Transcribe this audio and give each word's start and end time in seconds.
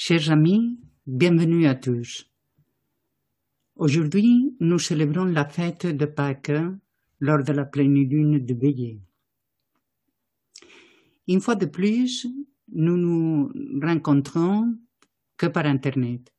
Chers 0.00 0.30
amis, 0.30 0.78
bienvenue 1.08 1.66
à 1.66 1.74
tous. 1.74 2.30
Aujourd'hui, 3.74 4.54
nous 4.60 4.78
célébrons 4.78 5.24
la 5.24 5.44
fête 5.44 5.86
de 5.86 6.06
Pâques 6.06 6.52
lors 7.18 7.42
de 7.42 7.52
la 7.52 7.64
pleine 7.64 8.08
lune 8.08 8.38
de 8.46 8.54
veillée. 8.54 9.02
Une 11.26 11.40
fois 11.40 11.56
de 11.56 11.66
plus, 11.66 12.28
nous 12.72 12.96
nous 12.96 13.50
rencontrons 13.82 14.78
que 15.36 15.46
par 15.46 15.66
Internet. 15.66 16.32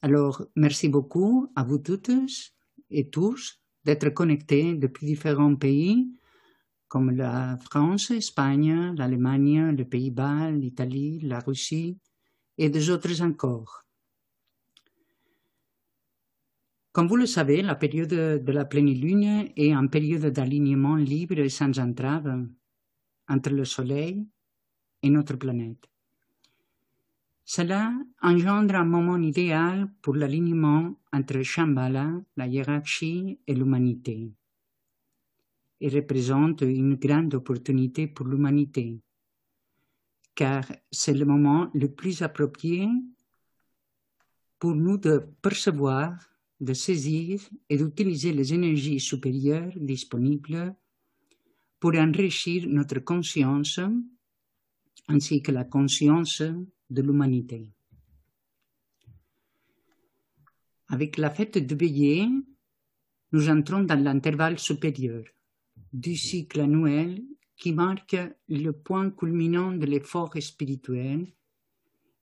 Alors, 0.00 0.42
merci 0.56 0.88
beaucoup 0.88 1.52
à 1.54 1.64
vous 1.64 1.76
toutes 1.76 2.10
et 2.88 3.10
tous 3.10 3.60
d'être 3.84 4.08
connectés 4.08 4.76
depuis 4.76 5.04
différents 5.04 5.56
pays 5.56 6.08
comme 6.88 7.10
la 7.10 7.58
France, 7.58 8.08
l'Espagne, 8.08 8.94
l'Allemagne, 8.96 9.76
les 9.76 9.84
Pays-Bas, 9.84 10.50
l'Italie, 10.52 11.20
la 11.20 11.40
Russie 11.40 11.98
et 12.58 12.70
des 12.70 12.90
autres 12.90 13.22
encore. 13.22 13.84
Comme 16.92 17.08
vous 17.08 17.16
le 17.16 17.26
savez, 17.26 17.62
la 17.62 17.74
période 17.74 18.10
de 18.44 18.52
la 18.52 18.66
pleine 18.66 18.92
lune 18.92 19.48
est 19.56 19.72
une 19.72 19.88
période 19.88 20.26
d'alignement 20.26 20.96
libre 20.96 21.38
et 21.38 21.48
sans 21.48 21.78
entrave 21.78 22.46
entre 23.28 23.50
le 23.50 23.64
Soleil 23.64 24.26
et 25.02 25.08
notre 25.08 25.36
planète. 25.36 25.88
Cela 27.44 27.92
engendre 28.22 28.76
un 28.76 28.84
moment 28.84 29.18
idéal 29.18 29.90
pour 30.02 30.14
l'alignement 30.14 30.94
entre 31.12 31.42
Shambhala, 31.42 32.10
la 32.36 32.46
hiérarchie 32.46 33.40
et 33.46 33.54
l'humanité. 33.54 34.32
Il 35.80 35.94
représente 35.94 36.60
une 36.60 36.94
grande 36.94 37.34
opportunité 37.34 38.06
pour 38.06 38.26
l'humanité, 38.26 39.00
car 40.34 40.64
c'est 40.90 41.14
le 41.14 41.24
moment 41.24 41.70
le 41.74 41.88
plus 41.88 42.22
approprié 42.22 42.88
pour 44.58 44.74
nous 44.74 44.96
de 44.96 45.18
percevoir, 45.42 46.16
de 46.60 46.72
saisir 46.72 47.40
et 47.68 47.76
d'utiliser 47.76 48.32
les 48.32 48.54
énergies 48.54 49.00
supérieures 49.00 49.72
disponibles 49.76 50.74
pour 51.80 51.94
enrichir 51.96 52.66
notre 52.68 53.00
conscience 53.00 53.80
ainsi 55.08 55.42
que 55.42 55.50
la 55.50 55.64
conscience 55.64 56.42
de 56.90 57.02
l'humanité. 57.02 57.72
Avec 60.88 61.16
la 61.16 61.30
fête 61.30 61.58
de 61.58 61.74
veillée, 61.74 62.28
nous 63.32 63.48
entrons 63.48 63.82
dans 63.82 64.00
l'intervalle 64.00 64.58
supérieur 64.58 65.24
du 65.92 66.16
cycle 66.16 66.60
annuel 66.60 67.22
qui 67.56 67.72
marque 67.72 68.16
le 68.48 68.72
point 68.72 69.10
culminant 69.10 69.72
de 69.72 69.86
l'effort 69.86 70.32
spirituel 70.40 71.26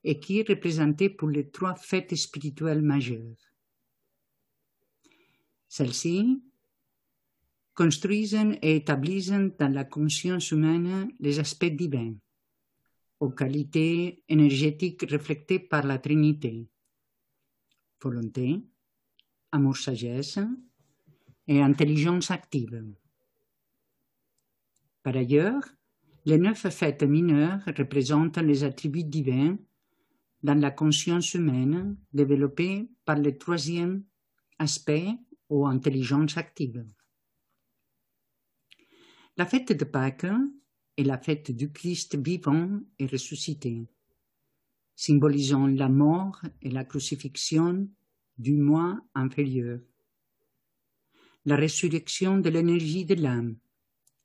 et 0.04 0.18
qui 0.18 0.40
est 0.40 0.48
représenté 0.48 1.08
pour 1.10 1.28
les 1.28 1.50
trois 1.50 1.74
fêtes 1.74 2.14
spirituelles 2.14 2.82
majeures. 2.82 3.36
Celles-ci 5.68 6.42
construisent 7.74 8.36
et 8.62 8.76
établissent 8.76 9.32
dans 9.58 9.72
la 9.72 9.84
conscience 9.84 10.50
humaine 10.50 11.12
les 11.20 11.38
aspects 11.38 11.64
divins, 11.64 12.14
aux 13.20 13.30
qualités 13.30 14.24
énergétiques 14.28 15.08
reflétées 15.10 15.60
par 15.60 15.86
la 15.86 15.98
Trinité, 15.98 16.66
volonté, 18.02 18.60
amour-sagesse 19.52 20.40
et 21.46 21.60
intelligence 21.62 22.30
active. 22.30 22.84
Par 25.02 25.16
ailleurs, 25.16 25.62
les 26.26 26.38
neuf 26.38 26.68
fêtes 26.68 27.02
mineures 27.02 27.62
représentent 27.76 28.38
les 28.38 28.64
attributs 28.64 29.04
divins 29.04 29.56
dans 30.42 30.58
la 30.58 30.70
conscience 30.70 31.34
humaine 31.34 31.96
développée 32.12 32.88
par 33.04 33.18
le 33.18 33.36
troisième 33.36 34.04
aspect 34.58 35.08
ou 35.48 35.66
intelligence 35.66 36.36
active. 36.36 36.84
La 39.36 39.46
fête 39.46 39.72
de 39.72 39.84
Pâques 39.84 40.26
est 40.96 41.04
la 41.04 41.18
fête 41.18 41.50
du 41.50 41.72
Christ 41.72 42.18
vivant 42.18 42.80
et 42.98 43.06
ressuscité, 43.06 43.86
symbolisant 44.94 45.66
la 45.66 45.88
mort 45.88 46.42
et 46.60 46.70
la 46.70 46.84
crucifixion 46.84 47.88
du 48.36 48.54
moi 48.54 49.00
inférieur, 49.14 49.80
la 51.46 51.56
résurrection 51.56 52.38
de 52.38 52.50
l'énergie 52.50 53.06
de 53.06 53.14
l'âme 53.14 53.56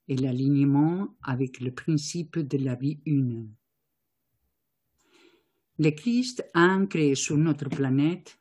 et 0.08 0.16
l'alignement 0.16 1.16
avec 1.24 1.60
le 1.60 1.72
principe 1.72 2.40
de 2.40 2.58
la 2.58 2.76
vie 2.76 3.00
une. 3.06 3.50
Le 5.78 5.90
Christ 5.92 6.46
a 6.54 6.76
ancré 6.76 7.16
sur 7.16 7.38
notre 7.38 7.70
planète 7.70 8.40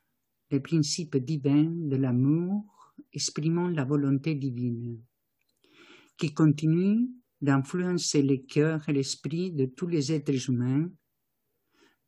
le 0.51 0.61
principe 0.61 1.17
divin 1.17 1.65
de 1.65 1.95
l'amour 1.95 2.93
exprimant 3.11 3.67
la 3.67 3.83
volonté 3.83 4.35
divine, 4.35 5.01
qui 6.17 6.33
continue 6.33 7.09
d'influencer 7.41 8.21
le 8.21 8.37
cœur 8.37 8.87
et 8.87 8.93
l'esprit 8.93 9.51
de 9.51 9.65
tous 9.65 9.87
les 9.87 10.11
êtres 10.11 10.49
humains, 10.49 10.89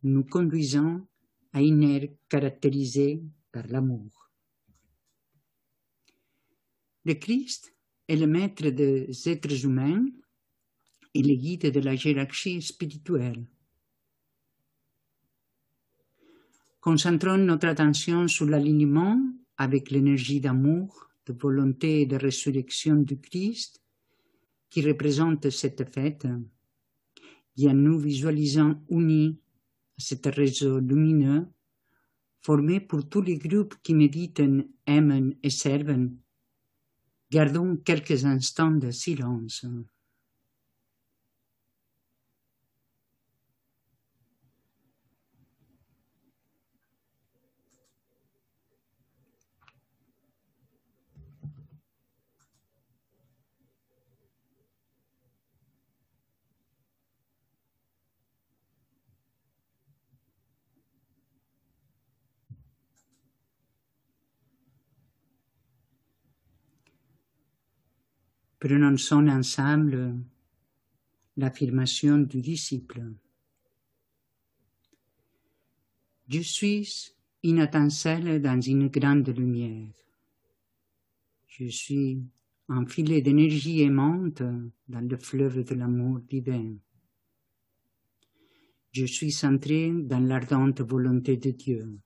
nous 0.03 0.23
conduisant 0.23 1.05
à 1.51 1.61
une 1.61 1.83
ère 1.83 2.07
caractérisée 2.29 3.23
par 3.51 3.67
l'amour. 3.67 4.31
Le 7.03 7.13
Christ 7.15 7.73
est 8.07 8.15
le 8.15 8.27
maître 8.27 8.69
des 8.69 9.09
êtres 9.27 9.65
humains 9.65 10.05
et 11.13 11.21
le 11.21 11.35
guide 11.35 11.71
de 11.71 11.79
la 11.79 11.93
hiérarchie 11.93 12.61
spirituelle. 12.61 13.45
Concentrons 16.79 17.37
notre 17.37 17.67
attention 17.67 18.27
sur 18.27 18.45
l'alignement 18.45 19.19
avec 19.57 19.91
l'énergie 19.91 20.39
d'amour, 20.39 21.09
de 21.25 21.33
volonté 21.33 22.01
et 22.01 22.05
de 22.05 22.15
résurrection 22.15 22.95
du 22.95 23.19
Christ 23.19 23.81
qui 24.69 24.81
représente 24.81 25.49
cette 25.49 25.93
fête, 25.93 26.27
et 27.57 27.67
en 27.67 27.73
nous 27.73 27.99
visualisant 27.99 28.81
unis 28.89 29.39
à 29.97 30.01
cet 30.01 30.27
réseau 30.27 30.79
lumineux 30.79 31.47
formé 32.41 32.79
pour 32.79 33.09
tous 33.09 33.21
les 33.21 33.37
groupes 33.37 33.75
qui 33.83 33.93
méditent, 33.93 34.41
aiment 34.85 35.35
et 35.43 35.49
servent 35.49 36.07
Gardons 37.31 37.77
quelques 37.77 38.25
instants 38.25 38.71
de 38.71 38.91
silence. 38.91 39.65
Prononçons 68.67 69.29
ensemble 69.29 70.13
l'affirmation 71.37 72.17
du 72.17 72.41
disciple. 72.41 73.01
Je 76.27 76.41
suis 76.41 77.13
une 77.43 77.59
étincelle 77.59 78.41
dans 78.41 78.59
une 78.59 78.89
grande 78.89 79.29
lumière. 79.29 79.93
Je 81.47 81.67
suis 81.67 82.21
un 82.67 82.85
filet 82.85 83.21
d'énergie 83.21 83.83
aimante 83.83 84.43
dans 84.89 85.07
le 85.07 85.17
fleuve 85.17 85.63
de 85.63 85.73
l'amour 85.73 86.19
divin. 86.19 86.75
Je 88.91 89.05
suis 89.05 89.31
centré 89.31 89.93
dans 89.93 90.19
l'ardente 90.19 90.81
volonté 90.81 91.37
de 91.37 91.51
Dieu, 91.51 91.97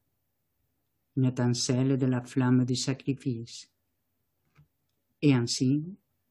une 1.17 1.25
étincelle 1.25 1.97
de 1.97 2.05
la 2.05 2.21
flamme 2.21 2.65
du 2.65 2.75
sacrifice. 2.75 3.67
Et 5.23 5.33
ainsi, 5.33 5.83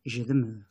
je 0.05 0.23
demeure. 0.23 0.65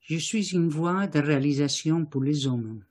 Je 0.00 0.16
suis 0.16 0.52
une 0.52 0.68
voie 0.68 1.06
de 1.06 1.18
réalisation 1.18 2.04
pour 2.04 2.22
les 2.22 2.46
hommes. 2.46 2.84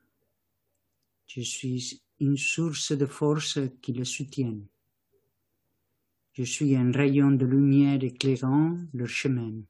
Je 1.28 1.42
suis 1.42 2.02
une 2.20 2.38
source 2.38 2.92
de 2.92 3.06
force 3.06 3.60
qui 3.82 3.94
les 3.94 4.06
soutienne. 4.06 4.68
Je 6.34 6.44
suis 6.44 6.76
un 6.76 6.92
rayon 6.92 7.32
de 7.32 7.46
lumière 7.46 8.04
éclairant 8.04 8.78
leur 8.94 9.08
chemin. 9.08 9.62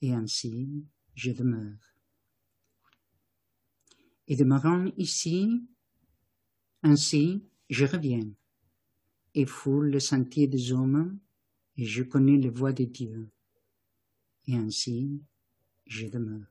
Et 0.00 0.12
ainsi, 0.12 0.86
je 1.14 1.32
demeure. 1.32 1.78
Et 4.26 4.36
demeurant 4.36 4.86
ici, 4.96 5.62
ainsi, 6.82 7.44
je 7.68 7.84
reviens 7.84 8.32
et 9.34 9.46
foule 9.46 9.90
le 9.90 10.00
sentier 10.00 10.46
des 10.46 10.72
hommes 10.72 11.18
et 11.76 11.84
je 11.84 12.02
connais 12.02 12.36
les 12.36 12.50
voies 12.50 12.72
de 12.72 12.84
Dieu, 12.84 13.28
et 14.46 14.56
ainsi 14.56 15.22
je 15.86 16.06
demeure. 16.06 16.46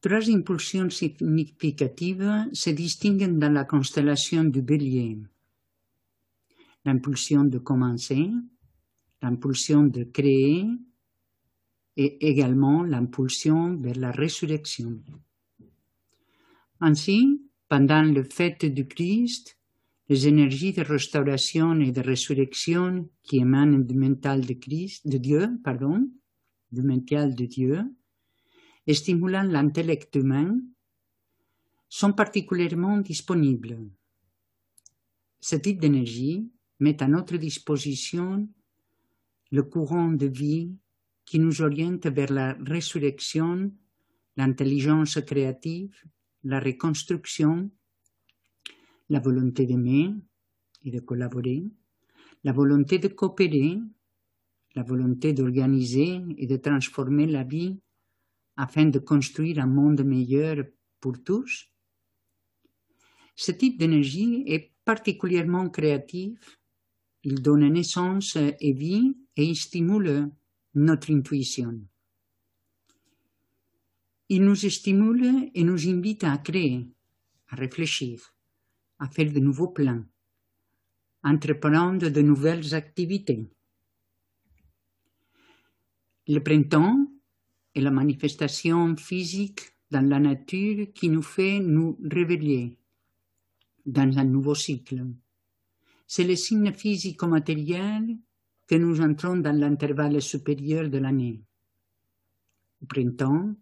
Trois 0.00 0.30
impulsions 0.30 0.90
significatives 0.90 2.48
se 2.52 2.70
distinguent 2.70 3.38
dans 3.38 3.52
la 3.52 3.64
constellation 3.64 4.44
du 4.44 4.62
bélier. 4.62 5.18
L'impulsion 6.84 7.44
de 7.44 7.58
commencer, 7.58 8.30
l'impulsion 9.20 9.82
de 9.84 10.04
créer 10.04 10.66
et 11.96 12.28
également 12.28 12.84
l'impulsion 12.84 13.76
vers 13.76 13.96
la 13.96 14.12
résurrection. 14.12 15.00
Ainsi, 16.80 17.42
pendant 17.68 18.02
le 18.02 18.22
fête 18.22 18.64
du 18.66 18.86
Christ, 18.86 19.58
les 20.08 20.28
énergies 20.28 20.72
de 20.72 20.82
restauration 20.82 21.78
et 21.80 21.90
de 21.90 22.00
résurrection 22.00 23.08
qui 23.24 23.38
émanent 23.38 23.80
du 23.80 23.94
mental 23.94 24.46
de 24.46 24.54
Christ, 24.54 25.06
de 25.08 25.18
Dieu, 25.18 25.58
pardon, 25.64 26.08
du 26.70 26.82
mental 26.82 27.34
de 27.34 27.46
Dieu, 27.46 27.82
stimulant 28.94 29.42
l'intellect 29.42 30.14
humain 30.16 30.58
sont 31.88 32.12
particulièrement 32.12 32.98
disponibles. 32.98 33.78
Ce 35.40 35.56
type 35.56 35.80
d'énergie 35.80 36.50
met 36.80 37.02
à 37.02 37.08
notre 37.08 37.36
disposition 37.36 38.48
le 39.50 39.62
courant 39.62 40.10
de 40.10 40.26
vie 40.26 40.72
qui 41.24 41.38
nous 41.38 41.62
oriente 41.62 42.06
vers 42.06 42.32
la 42.32 42.54
résurrection, 42.54 43.72
l'intelligence 44.36 45.20
créative, 45.20 45.94
la 46.44 46.60
reconstruction, 46.60 47.70
la 49.08 49.20
volonté 49.20 49.66
d'aimer 49.66 50.14
et 50.84 50.90
de 50.90 51.00
collaborer, 51.00 51.64
la 52.44 52.52
volonté 52.52 52.98
de 52.98 53.08
coopérer, 53.08 53.78
la 54.74 54.82
volonté 54.82 55.32
d'organiser 55.32 56.20
et 56.36 56.46
de 56.46 56.56
transformer 56.56 57.26
la 57.26 57.42
vie 57.42 57.78
afin 58.58 58.86
de 58.86 58.98
construire 58.98 59.60
un 59.60 59.66
monde 59.66 60.04
meilleur 60.04 60.66
pour 61.00 61.22
tous. 61.22 61.70
Ce 63.36 63.52
type 63.52 63.78
d'énergie 63.78 64.42
est 64.46 64.74
particulièrement 64.84 65.70
créatif. 65.70 66.58
Il 67.22 67.40
donne 67.40 67.68
naissance 67.68 68.36
et 68.36 68.72
vie 68.72 69.16
et 69.36 69.44
il 69.44 69.56
stimule 69.56 70.32
notre 70.74 71.12
intuition. 71.12 71.80
Il 74.28 74.42
nous 74.42 74.56
stimule 74.56 75.50
et 75.54 75.62
nous 75.62 75.88
invite 75.88 76.24
à 76.24 76.36
créer, 76.38 76.84
à 77.50 77.56
réfléchir, 77.56 78.34
à 78.98 79.08
faire 79.08 79.32
de 79.32 79.38
nouveaux 79.38 79.68
plans, 79.68 80.04
à 81.22 81.30
entreprendre 81.30 82.08
de 82.08 82.22
nouvelles 82.22 82.74
activités. 82.74 83.48
Le 86.26 86.40
printemps 86.40 87.17
et 87.78 87.80
la 87.80 87.92
manifestation 87.92 88.96
physique 88.96 89.60
dans 89.92 90.04
la 90.04 90.18
nature 90.18 90.88
qui 90.92 91.08
nous 91.08 91.22
fait 91.22 91.60
nous 91.60 91.96
réveiller 92.02 92.76
dans 93.86 94.18
un 94.18 94.24
nouveau 94.24 94.56
cycle. 94.56 95.06
C'est 96.04 96.24
le 96.24 96.34
signe 96.34 96.72
physico-matériel 96.72 98.18
que 98.66 98.74
nous 98.74 99.00
entrons 99.00 99.36
dans 99.36 99.56
l'intervalle 99.56 100.20
supérieur 100.20 100.90
de 100.90 100.98
l'année. 100.98 101.40
Au 102.82 102.86
printemps, 102.86 103.54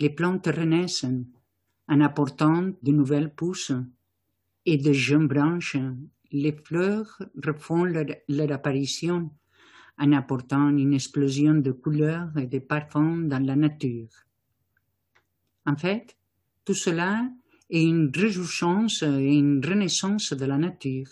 les 0.00 0.10
plantes 0.10 0.46
renaissent 0.46 1.04
en 1.88 2.00
apportant 2.00 2.72
de 2.82 2.90
nouvelles 2.90 3.34
pousses 3.34 3.72
et 4.64 4.78
de 4.78 4.94
jeunes 4.94 5.28
branches. 5.28 5.76
Les 6.30 6.52
fleurs 6.52 7.20
refont 7.36 7.84
leur, 7.84 8.06
leur 8.28 8.50
apparition 8.50 9.30
en 9.98 10.12
apportant 10.12 10.68
une 10.76 10.94
explosion 10.94 11.54
de 11.54 11.72
couleurs 11.72 12.36
et 12.36 12.46
de 12.46 12.58
parfums 12.58 13.28
dans 13.28 13.44
la 13.44 13.56
nature. 13.56 14.08
En 15.66 15.76
fait, 15.76 16.16
tout 16.64 16.74
cela 16.74 17.28
est 17.70 17.82
une 17.82 18.10
réjouissance 18.14 19.02
et 19.02 19.34
une 19.34 19.64
renaissance 19.64 20.32
de 20.32 20.44
la 20.44 20.58
nature, 20.58 21.08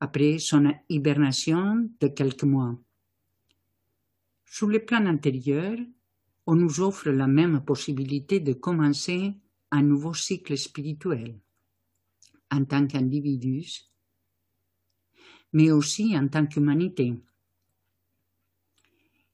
après 0.00 0.38
son 0.38 0.72
hibernation 0.88 1.88
de 2.00 2.08
quelques 2.08 2.44
mois. 2.44 2.78
Sur 4.46 4.68
le 4.68 4.84
plan 4.84 5.06
intérieur, 5.06 5.76
on 6.46 6.56
nous 6.56 6.80
offre 6.80 7.10
la 7.10 7.28
même 7.28 7.64
possibilité 7.64 8.40
de 8.40 8.54
commencer 8.54 9.34
un 9.70 9.82
nouveau 9.82 10.14
cycle 10.14 10.56
spirituel 10.58 11.38
en 12.50 12.64
tant 12.64 12.86
qu'individus, 12.86 13.88
mais 15.52 15.70
aussi 15.70 16.16
en 16.18 16.26
tant 16.26 16.46
qu'humanité. 16.46 17.14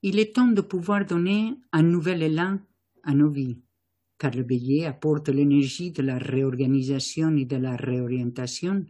Il 0.09 0.21
est 0.21 0.37
temps 0.37 0.47
de 0.47 0.61
pouvoir 0.61 1.05
donner 1.05 1.57
un 1.73 1.83
nouvel 1.83 2.23
élan 2.23 2.61
à 3.03 3.13
nos 3.13 3.29
vies, 3.29 3.59
car 4.19 4.31
le 4.37 4.45
veillé 4.45 4.87
apporte 4.87 5.31
l'énergie 5.31 5.91
de 5.91 6.01
la 6.01 6.17
réorganisation 6.17 7.37
et 7.37 7.45
de 7.45 7.57
la 7.57 7.75
réorientation, 7.75 8.87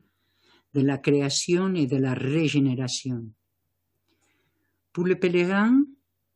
de 0.75 0.81
la 0.83 0.99
création 0.99 1.75
et 1.75 1.87
de 1.87 1.97
la 1.97 2.13
régénération. 2.13 3.25
Pour 4.93 5.05
le 5.05 5.19
pèlerin, 5.19 5.87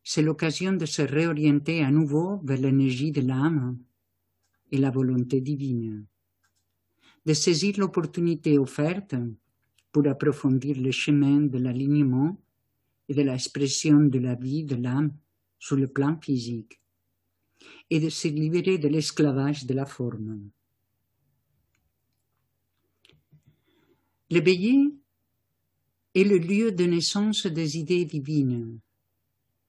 c'est 0.03 0.23
l'occasion 0.23 0.73
de 0.73 0.87
se 0.87 1.03
réorienter 1.03 1.85
à 1.85 1.91
nouveau 1.91 2.41
vers 2.43 2.59
l'énergie 2.59 3.13
de 3.13 3.21
l'âme 3.21 3.77
et 4.73 4.79
la 4.79 4.91
volonté 4.91 5.43
divine, 5.43 6.07
de 7.27 7.35
saisir 7.35 7.75
l'opportunité 7.77 8.57
offerte 8.57 9.15
pour 9.93 10.07
approfondir 10.07 10.81
le 10.81 10.91
chemin 10.91 11.41
de 11.41 11.59
l'alignement 11.59 12.41
et 13.11 13.15
de 13.15 13.23
l'expression 13.23 13.99
de 13.99 14.21
la 14.21 14.37
vie 14.37 14.63
de 14.63 14.77
l'âme 14.77 15.13
sur 15.59 15.75
le 15.75 15.89
plan 15.89 16.17
physique, 16.21 16.81
et 17.91 17.99
de 17.99 18.09
se 18.09 18.29
libérer 18.29 18.79
de 18.79 18.87
l'esclavage 18.87 19.67
de 19.67 19.75
la 19.75 19.85
forme. 19.85 20.49
Le 24.31 24.41
bélier 24.41 24.95
est 26.15 26.23
le 26.23 26.39
lieu 26.39 26.71
de 26.71 26.85
naissance 26.85 27.47
des 27.47 27.79
idées 27.79 28.05
divines. 28.05 28.79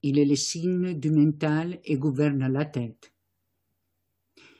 Il 0.02 0.20
est 0.20 0.24
le 0.24 0.36
signe 0.36 0.94
du 0.94 1.10
mental 1.10 1.80
et 1.84 1.96
gouverne 1.96 2.46
la 2.46 2.64
tête. 2.64 3.12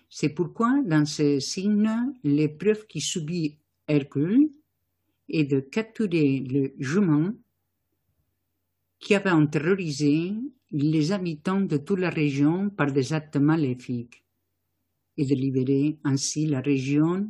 C'est 0.09 0.31
pourquoi, 0.31 0.83
dans 0.85 1.07
ce 1.07 1.39
signe, 1.39 1.89
l'épreuve 2.25 2.89
qui 2.89 3.01
subit 3.01 3.59
Hercule 3.87 4.51
est 5.29 5.45
de 5.45 5.61
capturer 5.61 6.41
le 6.41 6.75
jument 6.81 7.33
qui 9.03 9.17
avait 9.17 9.47
terrorisé 9.49 10.33
les 10.71 11.11
habitants 11.11 11.61
de 11.61 11.77
toute 11.79 11.99
la 11.99 12.09
région 12.09 12.71
par 12.71 12.93
des 12.93 13.13
actes 13.13 13.37
maléfiques 13.37 14.25
et 15.17 15.27
de 15.27 15.35
libérer 15.35 15.99
ainsi 16.05 16.47
la 16.47 16.61
région 16.61 17.29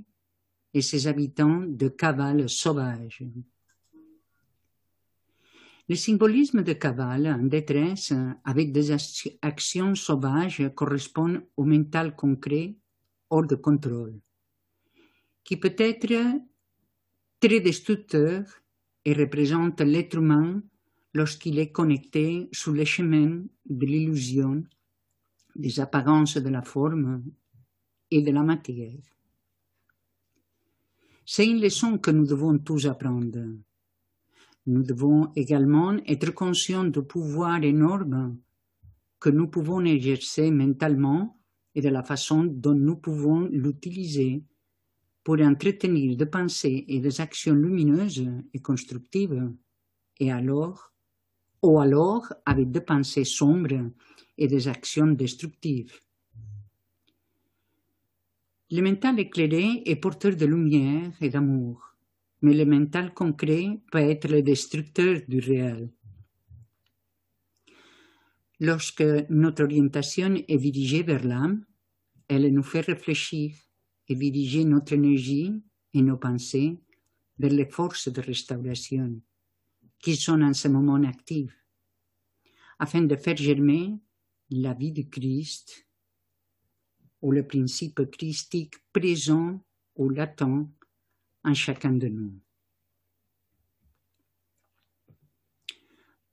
et 0.74 0.82
ses 0.82 1.06
habitants 1.06 1.64
de 1.66 1.88
cavales 1.88 2.48
sauvages. 2.48 3.24
Le 5.88 5.96
symbolisme 5.96 6.62
de 6.62 6.74
cavale 6.74 7.26
en 7.26 7.44
détresse 7.44 8.12
avec 8.44 8.70
des 8.70 8.92
actions 9.40 9.94
sauvages 9.94 10.70
correspond 10.74 11.42
au 11.56 11.64
mental 11.64 12.14
concret 12.14 12.76
hors 13.30 13.46
de 13.46 13.56
contrôle, 13.56 14.20
qui 15.42 15.56
peut 15.56 15.74
être 15.78 16.38
très 17.40 17.60
destructeur 17.60 18.44
et 19.06 19.14
représente 19.14 19.80
l'être 19.80 20.18
humain 20.18 20.62
lorsqu'il 21.14 21.58
est 21.58 21.70
connecté 21.70 22.48
sous 22.52 22.72
le 22.72 22.84
chemin 22.84 23.42
de 23.66 23.86
l'illusion, 23.86 24.64
des 25.54 25.80
apparences 25.80 26.36
de 26.36 26.48
la 26.48 26.62
forme 26.62 27.24
et 28.10 28.22
de 28.22 28.30
la 28.30 28.42
matière. 28.42 28.98
C'est 31.24 31.46
une 31.46 31.60
leçon 31.60 31.98
que 31.98 32.10
nous 32.10 32.26
devons 32.26 32.58
tous 32.58 32.86
apprendre. 32.86 33.44
Nous 34.66 34.82
devons 34.82 35.32
également 35.36 35.96
être 36.06 36.32
conscients 36.32 36.84
du 36.84 37.02
pouvoir 37.02 37.62
énorme 37.62 38.38
que 39.18 39.30
nous 39.30 39.48
pouvons 39.48 39.84
exercer 39.84 40.50
mentalement 40.50 41.38
et 41.74 41.80
de 41.80 41.88
la 41.88 42.02
façon 42.02 42.44
dont 42.44 42.74
nous 42.74 42.96
pouvons 42.96 43.48
l'utiliser 43.50 44.42
pour 45.24 45.40
entretenir 45.40 46.16
des 46.16 46.26
pensées 46.26 46.84
et 46.88 47.00
des 47.00 47.20
actions 47.20 47.54
lumineuses 47.54 48.28
et 48.52 48.58
constructives, 48.60 49.52
et 50.18 50.32
alors 50.32 50.91
ou 51.62 51.78
alors 51.78 52.32
avec 52.44 52.70
des 52.70 52.80
pensées 52.80 53.24
sombres 53.24 53.90
et 54.36 54.48
des 54.48 54.68
actions 54.68 55.06
destructives. 55.06 56.00
Le 58.70 58.82
mental 58.82 59.20
éclairé 59.20 59.82
est 59.84 59.96
porteur 59.96 60.34
de 60.34 60.46
lumière 60.46 61.12
et 61.20 61.28
d'amour, 61.28 61.94
mais 62.40 62.54
le 62.54 62.64
mental 62.64 63.12
concret 63.14 63.80
peut 63.90 63.98
être 63.98 64.28
le 64.28 64.42
destructeur 64.42 65.20
du 65.28 65.38
réel. 65.38 65.90
Lorsque 68.58 69.04
notre 69.28 69.64
orientation 69.64 70.34
est 70.48 70.58
dirigée 70.58 71.02
vers 71.02 71.24
l'âme, 71.24 71.64
elle 72.28 72.52
nous 72.52 72.62
fait 72.62 72.80
réfléchir 72.80 73.52
et 74.08 74.14
diriger 74.14 74.64
notre 74.64 74.94
énergie 74.94 75.52
et 75.92 76.02
nos 76.02 76.16
pensées 76.16 76.78
vers 77.38 77.52
les 77.52 77.66
forces 77.66 78.08
de 78.08 78.20
restauration 78.20 79.20
qui 80.02 80.16
sont 80.16 80.42
en 80.42 80.52
ce 80.52 80.68
moment 80.68 81.02
actives, 81.04 81.54
afin 82.78 83.02
de 83.02 83.16
faire 83.16 83.36
germer 83.36 83.96
la 84.50 84.74
vie 84.74 84.92
de 84.92 85.02
Christ 85.02 85.86
ou 87.22 87.30
le 87.30 87.46
principe 87.46 88.10
christique 88.10 88.74
présent 88.92 89.64
ou 89.94 90.10
latent 90.10 90.68
en 91.44 91.54
chacun 91.54 91.92
de 91.92 92.08
nous. 92.08 92.34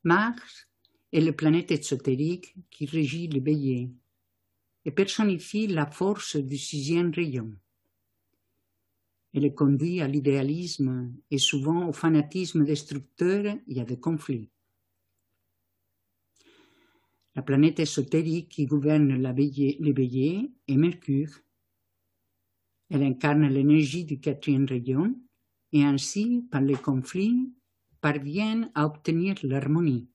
Mars 0.03 0.67
est 1.11 1.21
la 1.21 1.33
planète 1.33 1.71
exotérique 1.71 2.55
qui 2.71 2.87
régit 2.87 3.27
le 3.27 3.39
bélier 3.39 3.91
et 4.85 4.91
personnifie 4.91 5.67
la 5.67 5.85
force 5.85 6.37
du 6.37 6.57
sixième 6.57 7.11
rayon. 7.11 7.53
Elle 9.33 9.53
conduit 9.53 10.01
à 10.01 10.07
l'idéalisme 10.07 11.13
et 11.29 11.37
souvent 11.37 11.87
au 11.87 11.93
fanatisme 11.93 12.65
destructeur 12.65 13.57
et 13.67 13.79
à 13.79 13.85
des 13.85 13.99
conflits. 13.99 14.49
La 17.35 17.43
planète 17.43 17.79
ésotérique 17.79 18.49
qui 18.49 18.65
gouverne 18.65 19.13
les 19.13 19.93
béliers 19.93 20.51
est 20.67 20.75
Mercure. 20.75 21.31
Elle 22.89 23.03
incarne 23.03 23.47
l'énergie 23.47 24.03
du 24.03 24.19
quatrième 24.19 24.65
rayon 24.65 25.15
et 25.71 25.83
ainsi, 25.83 26.47
par 26.49 26.61
les 26.61 26.75
conflits, 26.75 27.53
parvient 28.01 28.71
à 28.73 28.87
obtenir 28.87 29.35
l'harmonie. 29.43 30.09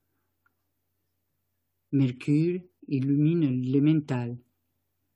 Mercure 1.92 2.60
illumine 2.88 3.72
le 3.72 3.80
mental 3.80 4.36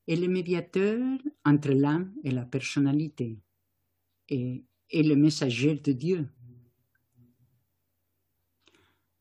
et 0.06 0.14
le 0.14 0.28
médiateur 0.28 1.00
entre 1.44 1.72
l'âme 1.72 2.14
et 2.22 2.30
la 2.30 2.44
personnalité 2.44 3.38
et 4.28 4.64
le 4.92 5.14
messager 5.14 5.74
de 5.74 5.92
Dieu. 5.92 6.28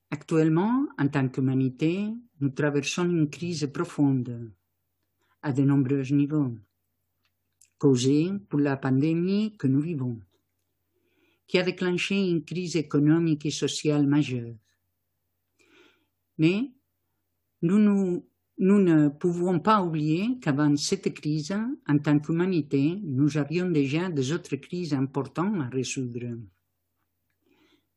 Actuellement, 0.09 0.87
en 0.97 1.07
tant 1.09 1.27
qu'humanité, 1.27 2.07
nous 2.39 2.49
traversons 2.49 3.09
une 3.09 3.29
crise 3.29 3.69
profonde 3.73 4.51
à 5.41 5.51
de 5.51 5.63
nombreux 5.63 6.03
niveaux, 6.11 6.55
causée 7.77 8.31
par 8.49 8.59
la 8.59 8.77
pandémie 8.77 9.55
que 9.57 9.67
nous 9.67 9.81
vivons, 9.81 10.19
qui 11.45 11.57
a 11.57 11.63
déclenché 11.63 12.29
une 12.29 12.43
crise 12.43 12.75
économique 12.75 13.45
et 13.45 13.51
sociale 13.51 14.07
majeure. 14.07 14.55
Mais 16.37 16.71
nous, 17.61 17.79
nous, 17.79 18.29
nous 18.59 18.81
ne 18.81 19.09
pouvons 19.09 19.59
pas 19.59 19.83
oublier 19.83 20.39
qu'avant 20.41 20.75
cette 20.75 21.13
crise, 21.13 21.55
en 21.87 21.97
tant 21.99 22.19
qu'humanité, 22.19 22.99
nous 23.03 23.37
avions 23.37 23.69
déjà 23.69 24.09
des 24.09 24.31
autres 24.31 24.55
crises 24.55 24.93
importantes 24.93 25.61
à 25.61 25.69
résoudre, 25.69 26.37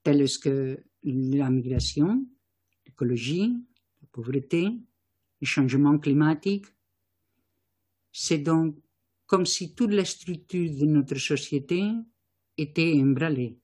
telles 0.03 0.29
que 0.43 0.79
la 1.03 1.51
migration, 1.51 2.27
l'écologie, 2.87 3.57
la 4.03 4.09
pauvreté, 4.13 4.69
le 5.41 5.47
changement 5.47 5.99
climatique. 5.99 6.67
C'est 8.13 8.39
donc 8.39 8.77
comme 9.27 9.47
si 9.47 9.75
toute 9.75 9.93
la 9.93 10.05
structure 10.05 10.71
de 10.77 10.85
notre 10.85 11.17
société 11.17 11.85
était 12.59 13.01
emballée. 13.01 13.59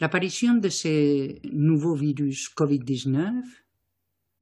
L'apparition 0.00 0.54
de 0.54 0.68
ce 0.68 1.46
nouveau 1.54 1.94
virus 1.94 2.48
COVID-19 2.48 3.42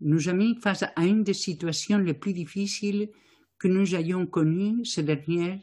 nous 0.00 0.28
a 0.28 0.32
mis 0.32 0.54
face 0.60 0.84
à 0.84 1.04
une 1.04 1.24
des 1.24 1.34
situations 1.34 1.98
les 1.98 2.14
plus 2.14 2.32
difficiles 2.32 3.10
que 3.58 3.68
nous 3.68 3.94
ayons 3.94 4.26
connues 4.26 4.84
ces 4.84 5.02
dernières 5.02 5.60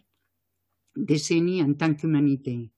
décennies 0.96 1.64
en 1.64 1.74
tant 1.74 1.94
qu'humanité 1.94 2.72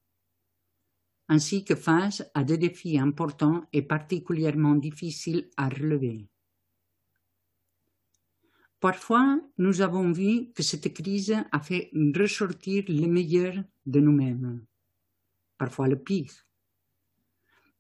ainsi 1.30 1.64
que 1.64 1.76
face 1.76 2.24
à 2.34 2.44
des 2.44 2.58
défis 2.58 2.98
importants 2.98 3.66
et 3.74 3.82
particulièrement 3.82 4.76
difficiles 4.76 5.50
à 5.58 5.70
relever. 5.70 6.30
Parfois, 8.80 9.42
nous 9.58 9.82
avons 9.82 10.12
vu 10.12 10.52
que 10.54 10.64
cette 10.64 10.94
crise 10.94 11.36
a 11.52 11.60
fait 11.60 11.90
ressortir 12.16 12.84
le 12.88 13.08
meilleur 13.08 13.56
de 13.86 14.00
nous-mêmes, 14.00 14.66
parfois 15.58 15.88
le 15.88 15.98
pire. 15.98 16.32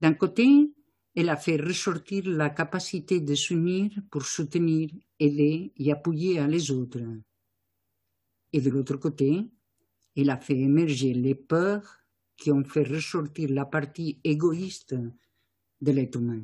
D'un 0.01 0.13
côté, 0.13 0.71
elle 1.15 1.29
a 1.29 1.37
fait 1.37 1.57
ressortir 1.57 2.23
la 2.27 2.49
capacité 2.49 3.19
de 3.21 3.33
s'unir 3.33 3.91
pour 4.11 4.25
soutenir, 4.25 4.89
aider 5.19 5.73
et 5.75 5.91
appuyer 5.91 6.45
les 6.47 6.69
autres. 6.71 7.01
Et 8.53 8.61
de 8.61 8.69
l'autre 8.69 8.97
côté, 8.97 9.47
elle 10.15 10.29
a 10.29 10.37
fait 10.37 10.57
émerger 10.57 11.13
les 11.13 11.35
peurs, 11.35 11.97
qui 12.37 12.51
ont 12.51 12.63
fait 12.63 12.83
ressortir 12.83 13.49
la 13.49 13.65
partie 13.65 14.19
égoïste 14.23 14.95
de 15.81 15.91
l'être 15.91 16.19
humain. 16.19 16.43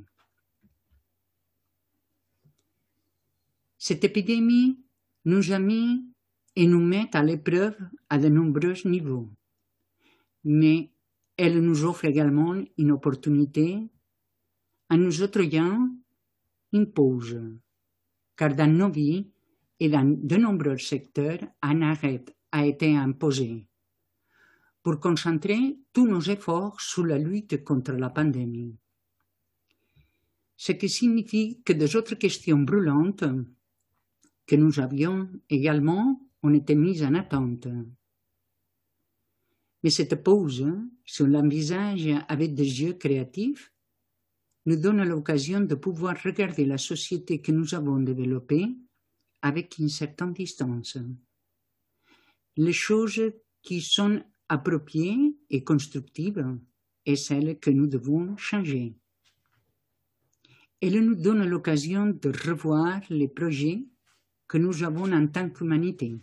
Cette 3.77 4.03
épidémie 4.03 4.79
nous 5.25 5.51
a 5.51 5.60
mis 5.60 6.03
et 6.55 6.67
nous 6.67 6.83
met 6.83 7.15
à 7.15 7.22
l'épreuve 7.22 7.77
à 8.10 8.17
de 8.17 8.29
nombreux 8.29 8.75
niveaux, 8.86 9.29
mais 10.43 10.93
elle 11.38 11.60
nous 11.62 11.84
offre 11.86 12.06
également 12.06 12.56
une 12.78 12.92
opportunité 12.92 13.88
en 14.90 14.98
nous 14.98 15.22
octroyant 15.24 15.90
une 16.72 16.92
pause, 16.92 17.40
car 18.36 18.56
dans 18.56 18.72
nos 18.72 18.90
vies 18.90 19.32
et 19.80 19.90
dans 19.90 20.06
de 20.06 20.38
nombreux 20.38 20.78
secteurs, 20.78 21.40
un 21.62 21.82
arrêt 21.82 22.25
a 22.52 22.66
été 22.66 22.96
imposé 22.96 23.66
pour 24.84 25.00
concentrer 25.00 25.80
tous 25.94 26.08
nos 26.08 26.22
efforts 26.22 26.80
sur 26.82 27.06
la 27.06 27.18
lutte 27.18 27.63
contre 27.63 27.94
la 27.94 28.10
pandémie. 28.10 28.75
Ce 30.58 30.74
qui 30.74 30.90
signifie 30.90 31.62
que 31.63 31.74
des 31.74 31.96
autres 31.96 32.16
questions 32.16 32.60
brûlantes 32.60 33.24
que 34.46 34.56
nous 34.56 34.80
avions 34.80 35.30
également 35.50 36.22
ont 36.44 36.54
été 36.54 36.75
mises 36.75 37.04
en 37.04 37.16
attente. 37.16 37.68
Mais 39.84 39.90
cette 39.90 40.24
pause, 40.24 40.66
si 41.06 41.22
on 41.22 41.28
l'envisage 41.28 42.10
avec 42.30 42.56
des 42.56 42.82
yeux 42.82 42.94
créatifs, 42.94 43.74
nous 44.66 44.78
donne 44.78 45.04
l'occasion 45.04 45.60
de 45.60 45.75
pouvoir 45.75 46.16
regarder 46.24 46.66
la 46.66 46.78
société 46.78 47.42
que 47.42 47.52
nous 47.52 47.75
avons 47.75 48.00
développée 48.00 48.66
avec 49.42 49.78
une 49.78 49.90
certaine 49.90 50.32
distance. 50.34 50.98
Les 52.56 52.72
choses 52.72 53.34
qui 53.62 53.82
sont 53.82 54.24
appropriée 54.48 55.36
et 55.50 55.63
constructive 55.66 56.58
est 57.06 57.18
celle 57.18 57.60
que 57.60 57.70
nous 57.70 57.88
devons 57.88 58.38
changer. 58.38 58.96
Elle 60.80 61.00
nous 61.04 61.16
donne 61.16 61.46
l'occasion 61.46 62.08
de 62.08 62.30
revoir 62.48 63.02
les 63.10 63.28
projets 63.28 63.84
que 64.48 64.58
nous 64.58 64.84
avons 64.84 65.12
en 65.12 65.28
tant 65.28 65.50
qu'humanité 65.50 66.22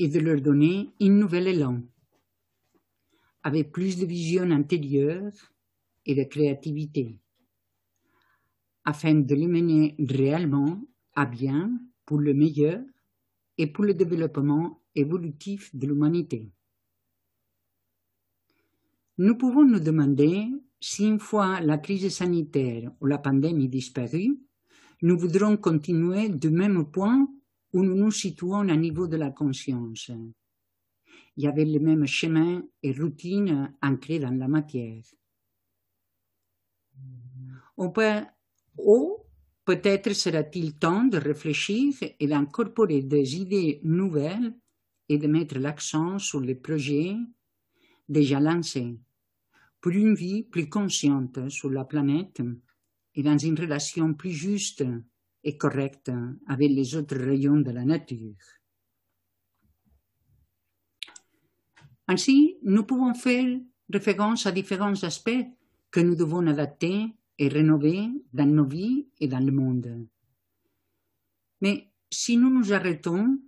et 0.00 0.08
de 0.08 0.18
leur 0.18 0.40
donner 0.40 0.88
un 0.98 1.10
nouvel 1.10 1.46
élan, 1.46 1.82
avec 3.42 3.70
plus 3.70 3.98
de 3.98 4.06
vision 4.06 4.50
intérieure 4.50 5.30
et 6.06 6.14
de 6.14 6.24
créativité, 6.24 7.20
afin 8.82 9.14
de 9.14 9.34
les 9.34 9.46
mener 9.46 9.94
réellement 9.98 10.82
à 11.14 11.26
bien 11.26 11.78
pour 12.06 12.18
le 12.18 12.32
meilleur 12.32 12.80
et 13.58 13.66
pour 13.66 13.84
le 13.84 13.92
développement 13.92 14.82
évolutif 14.94 15.76
de 15.76 15.86
l'humanité. 15.86 16.50
Nous 19.18 19.36
pouvons 19.36 19.66
nous 19.66 19.80
demander 19.80 20.46
si 20.80 21.06
une 21.06 21.20
fois 21.20 21.60
la 21.60 21.76
crise 21.76 22.08
sanitaire 22.08 22.90
ou 23.02 23.04
la 23.04 23.18
pandémie 23.18 23.68
disparue, 23.68 24.40
nous 25.02 25.18
voudrons 25.18 25.58
continuer 25.58 26.30
du 26.30 26.48
même 26.48 26.90
point 26.90 27.28
où 27.72 27.82
nous 27.82 27.94
nous 27.94 28.10
situons 28.10 28.60
au 28.60 28.76
niveau 28.76 29.06
de 29.06 29.16
la 29.16 29.30
conscience. 29.30 30.10
Il 31.36 31.44
y 31.44 31.46
avait 31.46 31.64
les 31.64 31.78
mêmes 31.78 32.06
chemins 32.06 32.62
et 32.82 32.92
routines 32.92 33.72
ancrés 33.82 34.18
dans 34.18 34.36
la 34.36 34.48
matière. 34.48 35.02
On 37.76 37.90
peut, 37.90 38.22
ou 38.76 39.16
peut-être 39.64 40.12
sera-t-il 40.12 40.76
temps 40.76 41.04
de 41.04 41.16
réfléchir 41.16 41.94
et 42.18 42.26
d'incorporer 42.26 43.02
des 43.02 43.36
idées 43.36 43.80
nouvelles 43.84 44.54
et 45.08 45.18
de 45.18 45.26
mettre 45.26 45.58
l'accent 45.58 46.18
sur 46.18 46.40
les 46.40 46.54
projets 46.54 47.16
déjà 48.08 48.40
lancés 48.40 48.98
pour 49.80 49.92
une 49.92 50.14
vie 50.14 50.42
plus 50.42 50.68
consciente 50.68 51.48
sur 51.48 51.70
la 51.70 51.84
planète 51.84 52.42
et 53.14 53.22
dans 53.22 53.38
une 53.38 53.58
relation 53.58 54.12
plus 54.14 54.32
juste 54.32 54.84
et 55.42 55.56
correcte 55.56 56.10
avec 56.46 56.70
les 56.70 56.94
autres 56.96 57.16
rayons 57.16 57.60
de 57.60 57.70
la 57.70 57.84
nature. 57.84 58.34
Ainsi, 62.08 62.56
nous 62.62 62.84
pouvons 62.84 63.14
faire 63.14 63.58
référence 63.88 64.46
à 64.46 64.52
différents 64.52 65.02
aspects 65.04 65.46
que 65.90 66.00
nous 66.00 66.16
devons 66.16 66.46
adapter 66.46 67.14
et 67.38 67.48
rénover 67.48 68.08
dans 68.32 68.46
nos 68.46 68.66
vies 68.66 69.06
et 69.20 69.28
dans 69.28 69.44
le 69.44 69.52
monde. 69.52 70.06
Mais 71.60 71.90
si 72.10 72.36
nous 72.36 72.50
nous 72.50 72.72
arrêtons 72.72 73.38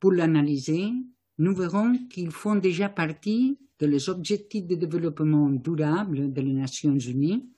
pour 0.00 0.12
l'analyser, 0.12 0.90
nous 1.38 1.54
verrons 1.54 1.96
qu'ils 2.08 2.30
font 2.30 2.56
déjà 2.56 2.88
partie 2.88 3.58
de 3.78 4.10
objectifs 4.10 4.66
de 4.66 4.76
développement 4.76 5.50
durable 5.50 6.32
des 6.32 6.42
Nations 6.42 6.98
Unies, 6.98 7.48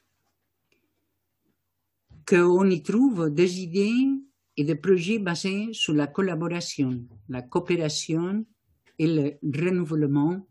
qu'on 2.27 2.69
y 2.71 2.83
trouve 2.83 3.31
des 3.31 3.61
idées 3.61 4.09
et 4.57 4.65
des 4.65 4.75
projets 4.77 5.19
basés 5.19 5.69
sur 5.73 5.95
la 5.95 6.07
collaboration, 6.07 7.07
la 7.29 7.43
coopération 7.43 8.45
et 8.99 9.07
le 9.07 9.39
renouvellement 9.43 10.47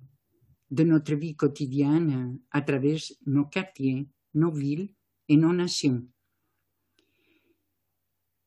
de 0.69 0.83
notre 0.83 1.15
vie 1.15 1.35
quotidienne 1.35 2.39
à 2.51 2.61
travers 2.61 2.99
nos 3.25 3.45
quartiers, 3.45 4.07
nos 4.33 4.51
villes 4.51 4.89
et 5.29 5.37
nos 5.37 5.53
nations. 5.53 6.03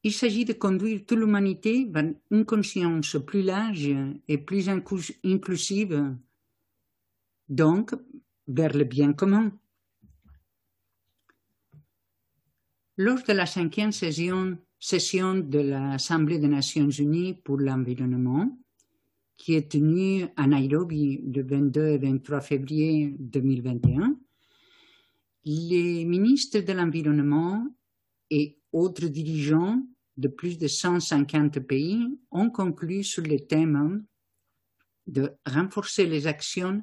Il 0.03 0.13
s'agit 0.13 0.45
de 0.45 0.53
conduire 0.53 1.05
toute 1.05 1.19
l'humanité 1.19 1.87
vers 1.91 2.13
une 2.31 2.45
conscience 2.45 3.17
plus 3.27 3.43
large 3.43 3.91
et 4.29 4.39
plus 4.39 4.69
inclusive, 4.69 6.17
donc 7.49 7.93
vers 8.47 8.77
le 8.77 8.85
bien 8.85 9.13
commun. 9.13 9.53
Lors 12.99 13.23
de 13.25 13.35
la 13.35 13.45
cinquième 13.45 13.93
session, 13.93 14.57
de 15.35 15.59
l'Assemblée 15.59 16.39
des 16.39 16.49
Nations 16.49 16.89
Unies 16.89 17.35
pour 17.35 17.59
l'environnement, 17.59 18.59
qui 19.37 19.53
est 19.55 19.71
tenue 19.71 20.25
à 20.35 20.47
Nairobi 20.47 21.21
le 21.27 21.43
22 21.43 21.89
et 21.89 21.99
23 21.99 22.41
février 22.41 23.15
2021, 23.19 24.17
les 25.45 26.07
ministres 26.07 26.61
de 26.61 26.73
l'Environnement 26.73 27.67
et 28.31 28.59
autres 28.73 29.09
dirigeants 29.09 29.83
de 30.17 30.29
plus 30.29 30.57
de 30.57 30.67
150 30.67 31.61
pays 31.61 32.19
ont 32.31 32.49
conclu 32.49 33.05
sur 33.05 33.25
le 33.25 33.41
thème 33.41 34.07
de 35.07 35.33
renforcer 35.45 36.07
les 36.07 36.27
actions 36.27 36.83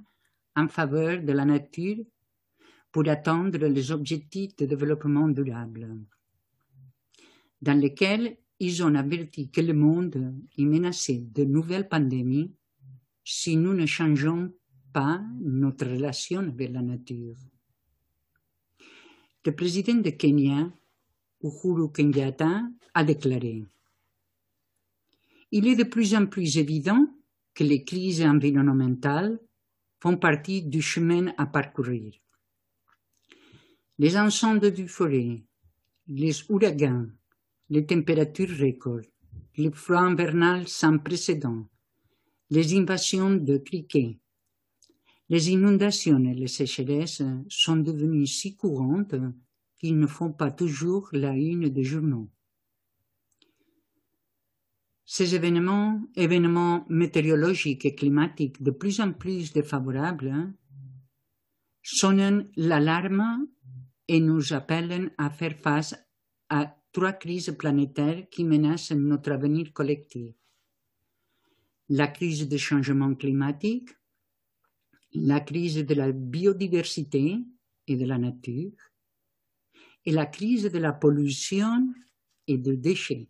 en 0.56 0.68
faveur 0.68 1.24
de 1.24 1.32
la 1.32 1.46
nature 1.46 2.06
pour 2.94 3.10
atteindre 3.10 3.66
les 3.66 3.92
objectifs 3.92 4.56
de 4.56 4.68
développement 4.68 5.28
durable, 5.28 5.90
dans 7.60 7.78
lesquels 7.78 8.38
ils 8.60 8.84
ont 8.84 8.94
averti 8.94 9.50
que 9.50 9.62
le 9.62 9.74
monde 9.74 10.36
est 10.58 10.64
menacé 10.64 11.18
de 11.18 11.44
nouvelles 11.44 11.90
pandémies 11.90 12.54
si 13.26 13.58
nous 13.58 13.74
ne 13.74 13.88
changeons 13.88 14.54
pas 14.94 15.22
notre 15.42 15.88
relation 15.88 16.42
avec 16.42 16.72
la 16.72 16.84
nature. 16.84 17.36
Le 19.44 19.56
président 19.56 19.96
de 19.96 20.12
Kenya 20.12 20.72
Uhuru 21.42 21.92
Kenyatta 21.92 22.62
a 22.94 23.04
déclaré 23.04 23.66
Il 25.52 25.68
est 25.68 25.76
de 25.76 25.84
plus 25.84 26.14
en 26.14 26.28
plus 26.28 26.58
évident 26.60 27.08
que 27.56 27.64
les 27.64 27.84
crises 27.84 28.22
environnementales 28.22 29.40
font 30.00 30.18
partie 30.18 30.62
du 30.62 30.82
chemin 30.82 31.34
à 31.38 31.48
parcourir. 31.48 32.14
Les 34.04 34.18
incendies 34.18 34.74
du 34.74 34.90
forêt, 34.90 35.46
les 36.08 36.34
ouragans, 36.52 37.08
les 37.70 37.86
températures 37.86 38.58
records, 38.60 39.08
les 39.56 39.72
froids 39.72 40.02
invernales 40.02 40.68
sans 40.68 40.98
précédent, 40.98 41.70
les 42.50 42.78
invasions 42.78 43.34
de 43.34 43.56
criquets, 43.60 44.20
les 45.30 45.52
inondations 45.52 46.22
et 46.26 46.34
les 46.34 46.50
sécheresses 46.50 47.24
sont 47.48 47.78
devenues 47.78 48.28
si 48.28 48.58
courantes 48.58 49.16
qu'ils 49.78 49.98
ne 49.98 50.08
font 50.08 50.34
pas 50.34 50.52
toujours 50.52 51.08
la 51.14 51.32
une 51.38 51.70
des 51.70 51.86
journaux. 51.86 52.30
Ces 55.06 55.34
événements, 55.34 56.02
événements 56.18 56.86
météorologiques 56.90 57.86
et 57.86 57.96
climatiques 57.96 58.62
de 58.62 58.72
plus 58.72 59.00
en 59.00 59.14
plus 59.14 59.54
défavorables, 59.54 60.54
sonnent 61.82 62.50
l'alarme 62.58 63.48
et 64.08 64.20
nous 64.20 64.54
appellent 64.54 65.14
à 65.18 65.30
faire 65.30 65.58
face 65.58 65.96
à 66.50 66.76
trois 66.92 67.14
crises 67.14 67.56
planétaires 67.58 68.30
qui 68.30 68.44
menacent 68.44 68.92
notre 68.92 69.32
avenir 69.32 69.74
collectif. 69.74 70.34
La 71.90 72.08
crise 72.08 72.48
du 72.48 72.58
changement 72.58 73.14
climatique, 73.16 73.90
la 75.14 75.40
crise 75.40 75.86
de 75.86 75.94
la 75.94 76.12
biodiversité 76.12 77.38
et 77.88 77.96
de 77.96 78.06
la 78.06 78.18
nature, 78.18 78.72
et 80.06 80.12
la 80.12 80.26
crise 80.26 80.72
de 80.72 80.80
la 80.80 80.94
pollution 80.94 81.94
et 82.48 82.58
des 82.58 82.78
déchets. 82.78 83.30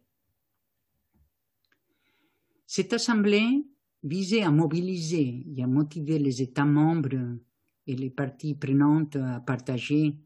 Cette 2.66 2.94
assemblée 2.94 3.64
visait 4.02 4.42
à 4.42 4.52
mobiliser 4.52 5.46
et 5.56 5.64
à 5.64 5.68
motiver 5.68 6.20
les 6.20 6.42
États 6.42 6.66
membres 6.66 7.38
et 7.86 7.96
les 7.96 8.10
parties 8.10 8.56
prenantes 8.56 9.16
à 9.16 9.40
partager 9.42 10.18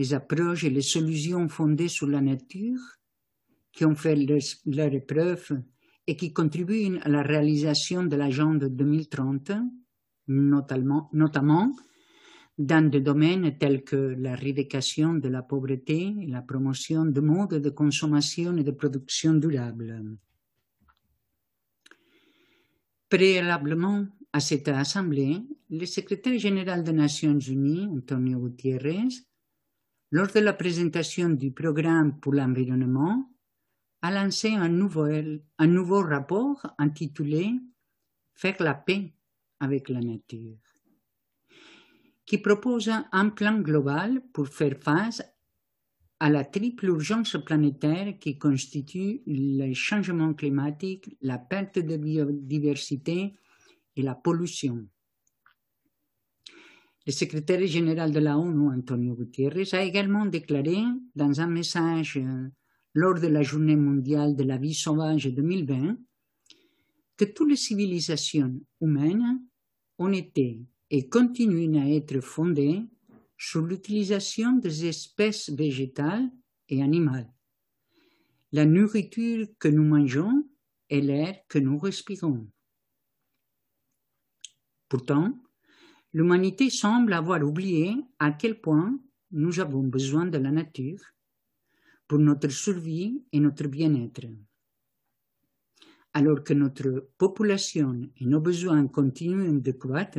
les 0.00 0.14
approches 0.14 0.64
et 0.64 0.70
les 0.70 0.80
solutions 0.96 1.46
fondées 1.50 1.88
sur 1.88 2.06
la 2.06 2.22
nature 2.22 2.80
qui 3.70 3.84
ont 3.84 3.94
fait 3.94 4.16
leur, 4.16 4.40
leur 4.64 4.94
épreuve 4.94 5.60
et 6.06 6.16
qui 6.16 6.32
contribuent 6.32 6.98
à 7.02 7.10
la 7.10 7.22
réalisation 7.22 8.04
de 8.04 8.16
l'agenda 8.16 8.70
2030, 8.70 9.52
notamment, 10.28 11.70
dans 12.56 12.90
des 12.90 13.02
domaines 13.02 13.58
tels 13.58 13.84
que 13.84 14.14
l'éradication 14.22 15.12
de 15.12 15.28
la 15.28 15.42
pauvreté 15.42 16.14
et 16.22 16.26
la 16.28 16.40
promotion 16.40 17.04
de 17.04 17.20
modes 17.20 17.60
de 17.60 17.70
consommation 17.70 18.56
et 18.56 18.64
de 18.64 18.70
production 18.70 19.34
durable. 19.34 20.16
Préalablement 23.10 24.06
à 24.32 24.40
cette 24.40 24.68
assemblée, 24.68 25.42
le 25.68 25.84
secrétaire 25.84 26.38
général 26.38 26.84
des 26.84 26.92
Nations 26.92 27.38
Unies, 27.38 27.86
Antonio 27.86 28.38
Gutiérrez, 28.38 29.10
lors 30.10 30.28
de 30.32 30.40
la 30.40 30.52
présentation 30.52 31.30
du 31.30 31.52
programme 31.52 32.18
pour 32.20 32.34
l'environnement, 32.34 33.30
a 34.02 34.10
lancé 34.10 34.48
un 34.54 34.68
nouveau, 34.68 36.02
rapport 36.02 36.74
intitulé 36.78 37.52
Faire 38.34 38.56
la 38.60 38.74
paix 38.74 39.12
avec 39.60 39.90
la 39.90 40.00
nature 40.00 40.56
qui 42.30 42.38
propose 42.38 42.88
un 43.10 43.28
plan 43.30 43.58
global 43.58 44.22
pour 44.32 44.46
faire 44.46 44.76
face 44.80 45.20
à 46.20 46.30
la 46.30 46.44
triple 46.44 46.84
urgence 46.84 47.36
planétaire 47.44 48.20
qui 48.20 48.38
constitue 48.38 49.20
le 49.26 49.74
changement 49.74 50.32
climatique, 50.34 51.16
la 51.22 51.38
perte 51.38 51.80
de 51.80 51.96
biodiversité 51.96 53.34
et 53.96 54.02
la 54.02 54.14
pollution. 54.14 54.86
Le 57.10 57.14
secrétaire 57.16 57.66
général 57.66 58.12
de 58.12 58.20
la 58.20 58.38
ONU, 58.38 58.72
Antonio 58.72 59.16
Gutiérrez, 59.16 59.68
a 59.72 59.82
également 59.82 60.26
déclaré 60.26 60.76
dans 61.16 61.40
un 61.40 61.48
message 61.48 62.20
lors 62.94 63.18
de 63.18 63.26
la 63.26 63.42
Journée 63.42 63.74
mondiale 63.74 64.36
de 64.36 64.44
la 64.44 64.58
vie 64.58 64.74
sauvage 64.74 65.24
2020 65.26 65.98
que 67.16 67.24
toutes 67.24 67.50
les 67.50 67.56
civilisations 67.56 68.60
humaines 68.80 69.42
ont 69.98 70.12
été 70.12 70.60
et 70.88 71.08
continuent 71.08 71.80
à 71.82 71.88
être 71.88 72.20
fondées 72.20 72.80
sur 73.36 73.62
l'utilisation 73.62 74.52
des 74.58 74.86
espèces 74.86 75.50
végétales 75.50 76.30
et 76.68 76.80
animales, 76.80 77.28
la 78.52 78.64
nourriture 78.64 79.48
que 79.58 79.66
nous 79.66 79.82
mangeons 79.82 80.48
et 80.88 81.00
l'air 81.00 81.40
que 81.48 81.58
nous 81.58 81.76
respirons. 81.76 82.46
Pourtant, 84.88 85.36
l'humanité 86.12 86.70
semble 86.70 87.12
avoir 87.12 87.42
oublié 87.42 87.96
à 88.18 88.32
quel 88.32 88.60
point 88.60 88.98
nous 89.32 89.60
avons 89.60 89.82
besoin 89.82 90.26
de 90.26 90.38
la 90.38 90.50
nature 90.50 91.00
pour 92.08 92.18
notre 92.18 92.50
survie 92.50 93.22
et 93.32 93.38
notre 93.38 93.68
bien-être. 93.68 94.26
Alors 96.12 96.42
que 96.42 96.54
notre 96.54 97.08
population 97.16 98.10
et 98.16 98.26
nos 98.26 98.40
besoins 98.40 98.88
continuent 98.88 99.60
de 99.60 99.70
croître, 99.70 100.18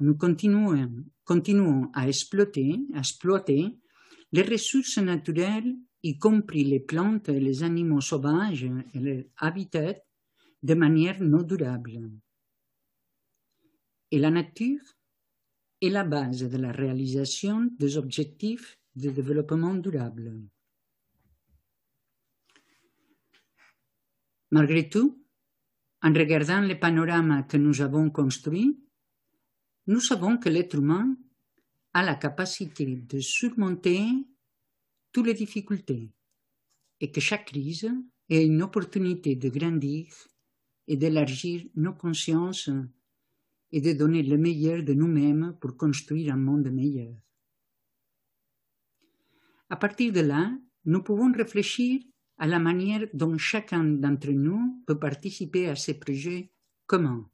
nous 0.00 0.16
continuons, 0.16 1.90
à 1.92 2.08
exploiter, 2.08 2.80
à 2.94 3.00
exploiter 3.00 3.78
les 4.32 4.42
ressources 4.42 4.96
naturelles, 4.96 5.76
y 6.02 6.18
compris 6.18 6.64
les 6.64 6.80
plantes 6.80 7.28
et 7.28 7.38
les 7.38 7.62
animaux 7.62 8.00
sauvages 8.00 8.68
et 8.94 8.98
leurs 8.98 9.24
habitats, 9.36 9.94
de 10.62 10.74
manière 10.74 11.22
non 11.22 11.42
durable. 11.42 12.10
Et 14.12 14.18
la 14.18 14.30
nature 14.30 14.82
est 15.80 15.88
la 15.88 16.04
base 16.04 16.42
de 16.42 16.58
la 16.58 16.70
réalisation 16.70 17.70
des 17.78 17.96
objectifs 17.96 18.78
de 18.94 19.08
développement 19.08 19.74
durable. 19.74 20.38
Malgré 24.50 24.90
tout, 24.90 25.24
en 26.02 26.12
regardant 26.12 26.60
le 26.60 26.78
panorama 26.78 27.44
que 27.44 27.56
nous 27.56 27.80
avons 27.80 28.10
construit, 28.10 28.78
nous 29.86 30.00
savons 30.00 30.36
que 30.36 30.50
l'être 30.50 30.76
humain 30.76 31.16
a 31.94 32.02
la 32.02 32.16
capacité 32.16 32.84
de 32.96 33.18
surmonter 33.20 34.04
toutes 35.10 35.26
les 35.26 35.34
difficultés 35.34 36.12
et 37.00 37.10
que 37.10 37.20
chaque 37.20 37.46
crise 37.46 37.90
est 38.28 38.44
une 38.44 38.60
opportunité 38.60 39.36
de 39.36 39.48
grandir 39.48 40.06
et 40.86 40.98
d'élargir 40.98 41.64
nos 41.76 41.94
consciences 41.94 42.68
et 43.72 43.80
de 43.80 43.92
donner 43.92 44.22
le 44.22 44.36
meilleur 44.36 44.82
de 44.82 44.92
nous-mêmes 44.92 45.56
pour 45.60 45.76
construire 45.76 46.34
un 46.34 46.36
monde 46.36 46.70
meilleur. 46.70 47.14
À 49.70 49.76
partir 49.76 50.12
de 50.12 50.20
là, 50.20 50.52
nous 50.84 51.02
pouvons 51.02 51.32
réfléchir 51.32 52.02
à 52.36 52.46
la 52.46 52.58
manière 52.58 53.06
dont 53.14 53.38
chacun 53.38 53.84
d'entre 53.84 54.30
nous 54.30 54.82
peut 54.86 54.98
participer 54.98 55.68
à 55.68 55.76
ces 55.76 55.98
projets 55.98 56.52
communs. 56.86 57.28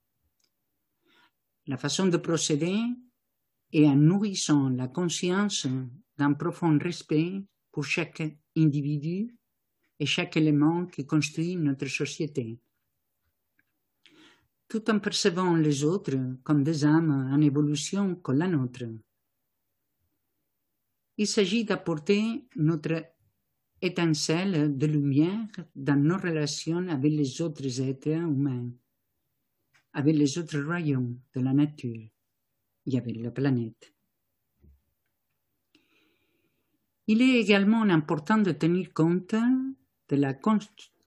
La 1.67 1.77
façon 1.77 2.07
de 2.07 2.17
procéder 2.17 2.79
est 3.73 3.87
en 3.87 3.97
nourrissant 3.97 4.69
la 4.69 4.89
conscience 4.89 5.67
d'un 6.17 6.33
profond 6.35 6.79
respect 6.79 7.45
pour 7.73 7.85
chaque 7.85 8.23
individu 8.57 9.35
et 9.99 10.07
chaque 10.07 10.37
élément 10.37 10.87
qui 10.87 11.07
construit 11.07 11.57
notre 11.57 11.87
société, 11.87 12.61
tout 14.69 14.91
en 14.91 14.99
percevant 14.99 15.57
les 15.57 15.83
autres 15.83 16.19
comme 16.45 16.63
des 16.63 16.85
âmes 16.85 17.31
en 17.33 17.41
évolution 17.41 18.17
comme 18.17 18.39
la 18.39 18.49
nôtre. 18.49 18.85
Il 21.17 21.27
s'agit 21.27 21.65
d'apporter 21.65 22.47
notre 22.57 23.05
étincelle 23.81 24.77
de 24.77 24.87
lumière 24.87 25.49
dans 25.75 26.01
nos 26.01 26.19
relations 26.19 26.87
avec 26.89 27.13
les 27.13 27.41
autres 27.41 27.81
êtres 27.81 28.09
humains, 28.09 28.71
avec 29.93 30.15
les 30.15 30.39
autres 30.39 30.61
royaumes 30.61 31.19
de 31.35 31.41
la 31.41 31.53
nature 31.53 32.09
et 32.87 32.99
avec 32.99 33.17
la 33.17 33.31
planète. 33.31 33.95
Il 37.07 37.23
est 37.23 37.41
également 37.41 37.83
important 37.83 38.39
de 38.39 38.53
tenir 38.53 38.93
compte 38.93 39.35
de 40.09 40.17
la 40.17 40.35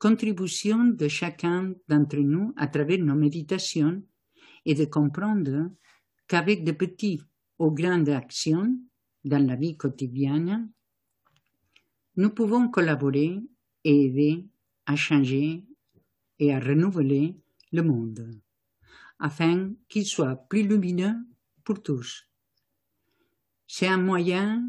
contribution 0.02 0.86
de 0.86 1.08
chacun 1.08 1.76
d'entre 1.88 2.18
nous 2.18 2.56
à 2.58 2.68
travers 2.68 2.98
nos 2.98 3.14
méditations 3.14 4.02
et 4.66 4.74
de 4.74 4.86
comprendre 4.86 5.70
qu'avec 6.28 6.64
de 6.64 6.72
petites 6.72 7.22
ou 7.60 7.70
grandes 7.70 8.10
actions 8.10 8.80
dans 9.24 9.46
la 9.46 9.56
vie 9.56 9.78
quotidienne, 9.78 10.72
nous 12.16 12.32
pouvons 12.32 12.68
collaborer 12.70 13.40
et 13.84 14.06
aider 14.06 14.48
à 14.88 14.96
changer 14.96 15.64
et 16.40 16.52
à 16.52 16.60
renouveler 16.60 17.38
le 17.72 17.84
monde, 17.84 18.42
afin 19.20 19.72
qu'il 19.88 20.08
soit 20.08 20.36
plus 20.50 20.64
lumineux 20.64 21.16
pour 21.64 21.84
tous. 21.84 22.28
C'est 23.68 23.88
un 23.88 23.98
moyen 23.98 24.68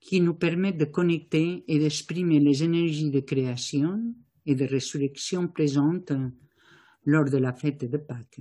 qui 0.00 0.22
nous 0.22 0.34
permet 0.34 0.72
de 0.72 0.86
connecter 0.86 1.64
et 1.68 1.78
d'exprimer 1.78 2.40
les 2.40 2.64
énergies 2.64 3.10
de 3.10 3.20
création 3.20 4.14
et 4.46 4.54
de 4.54 4.64
résurrection 4.64 5.48
présentes 5.48 6.12
lors 7.04 7.24
de 7.24 7.38
la 7.38 7.52
fête 7.52 7.84
de 7.84 7.98
Pâques. 7.98 8.40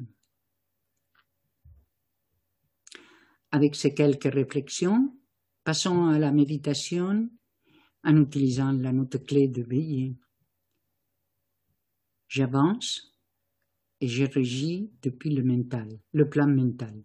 Avec 3.51 3.75
ces 3.75 3.93
quelques 3.93 4.31
réflexions, 4.31 5.17
passons 5.63 6.07
à 6.07 6.19
la 6.19 6.31
méditation 6.31 7.29
en 8.03 8.17
utilisant 8.17 8.71
la 8.71 8.91
note 8.91 9.25
clé 9.25 9.47
de 9.47 9.63
veiller. 9.63 10.15
J'avance 12.27 13.17
et 14.01 14.07
je 14.07 14.25
régis 14.25 14.89
depuis 15.01 15.31
le 15.31 15.43
mental, 15.43 15.99
le 16.13 16.29
plan 16.29 16.47
mental. 16.47 17.03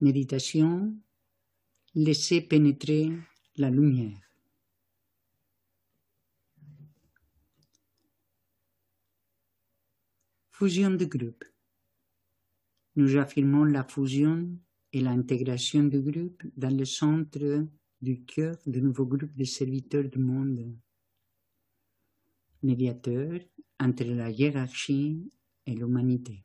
Méditation, 0.00 0.92
laissez 1.94 2.40
pénétrer 2.40 3.12
la 3.56 3.70
lumière. 3.70 4.20
Fusion 10.50 10.90
de 10.90 11.04
groupe. 11.04 11.44
Nous 12.96 13.16
affirmons 13.16 13.64
la 13.64 13.84
fusion 13.84 14.48
et 14.92 15.00
l'intégration 15.00 15.84
du 15.84 16.00
groupe 16.00 16.42
dans 16.56 16.76
le 16.76 16.84
centre 16.84 17.66
du 18.00 18.24
cœur 18.24 18.56
de 18.66 18.80
nouveau 18.80 19.06
groupe 19.06 19.34
de 19.34 19.44
serviteurs 19.44 20.08
du 20.08 20.18
monde, 20.18 20.76
médiateur 22.62 23.40
entre 23.80 24.04
la 24.04 24.30
hiérarchie 24.30 25.30
et 25.66 25.74
l'humanité. 25.74 26.44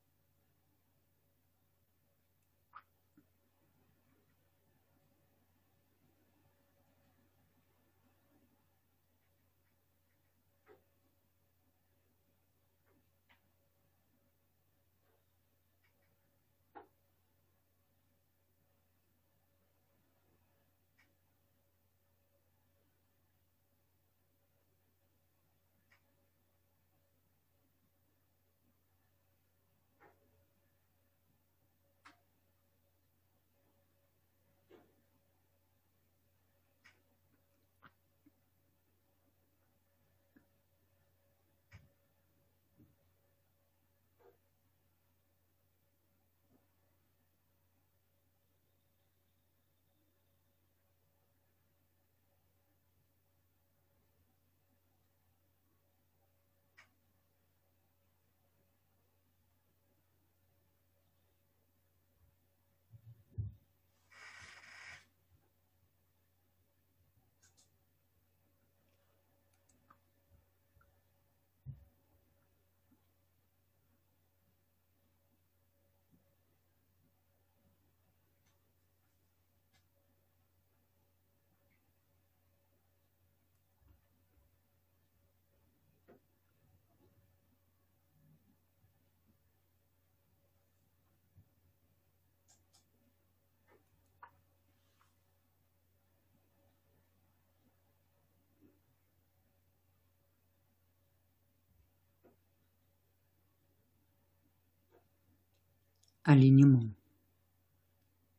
Alignement. 106.23 106.87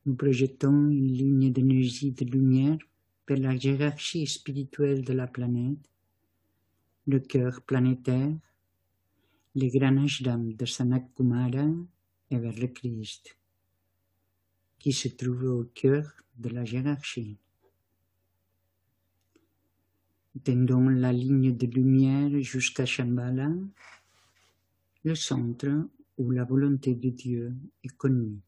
nous 0.07 0.15
projetons 0.15 0.89
une 0.89 1.13
ligne 1.13 1.53
d'énergie 1.53 2.13
de 2.13 2.25
lumière 2.25 2.79
vers 3.27 3.39
la 3.39 3.55
hiérarchie 3.55 4.27
spirituelle 4.27 5.05
de 5.05 5.13
la 5.13 5.27
planète, 5.27 5.91
le 7.07 7.21
cœur 7.21 7.63
planétaire, 7.63 8.37
les 9.55 9.69
grands 9.69 10.05
ashram 10.05 10.55
de 10.55 10.65
Sanat 10.65 11.07
Kumara 11.15 11.67
et 12.31 12.39
vers 12.39 12.59
le 12.59 12.69
Christ, 12.69 13.37
qui 14.79 14.93
se 14.93 15.09
trouve 15.09 15.45
au 15.45 15.65
cœur 15.75 16.05
de 16.37 16.49
la 16.49 16.65
hiérarchie. 16.65 17.37
Tendons 20.45 20.89
la 20.89 21.13
ligne 21.13 21.55
de 21.57 21.67
lumière 21.67 22.41
jusqu'à 22.41 22.87
Shambhala, 22.87 23.51
le 25.05 25.15
centre 25.15 25.89
où 26.23 26.31
la 26.31 26.45
volonté 26.45 26.95
de 26.95 27.11
Dieu 27.11 27.55
est 27.83 27.97
connue. 27.97 28.39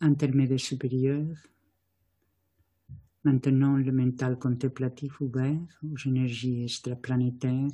Intermédiaire 0.00 0.60
supérieur. 0.60 1.26
Maintenant, 3.24 3.76
le 3.76 3.92
mental 3.92 4.38
contemplatif 4.38 5.20
ouvert 5.20 5.60
aux 5.82 6.08
énergies 6.08 6.62
extraplanétaires, 6.62 7.72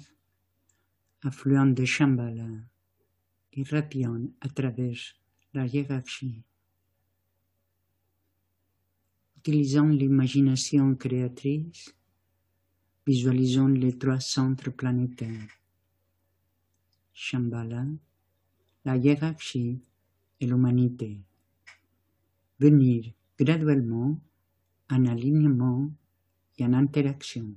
affluent 1.22 1.66
de 1.66 1.84
Shambhala, 1.84 2.48
irradiant 3.52 4.22
à 4.40 4.48
travers 4.48 4.98
la 5.52 5.66
hiérarchie. 5.66 6.42
Utilisant 9.38 9.88
l'imagination 9.88 10.94
créatrice, 10.94 11.94
visualisons 13.06 13.68
les 13.68 13.98
trois 13.98 14.20
centres 14.20 14.70
planétaires. 14.70 15.50
Shambhala, 17.12 17.84
la 18.87 18.96
hiérarchie 18.96 19.78
et 20.40 20.46
l'humanité 20.46 21.20
venir 22.59 23.12
graduellement 23.38 24.19
en 24.90 25.07
alignement 25.07 25.90
et 26.59 26.64
en 26.64 26.73
interaction. 26.73 27.55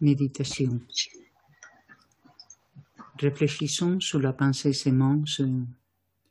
Méditation. 0.00 0.80
Réfléchissons 3.18 3.98
sur 3.98 4.20
la 4.20 4.32
pensée 4.32 4.72
sémence, 4.72 5.42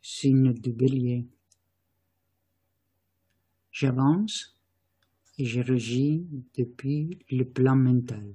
signe 0.01 0.53
de 0.53 0.71
bélier. 0.71 1.27
J'avance 3.71 4.57
et 5.37 5.43
je 5.43 5.59
régis 5.59 6.21
depuis 6.55 7.19
le 7.29 7.43
plan 7.43 7.75
mental. 7.75 8.33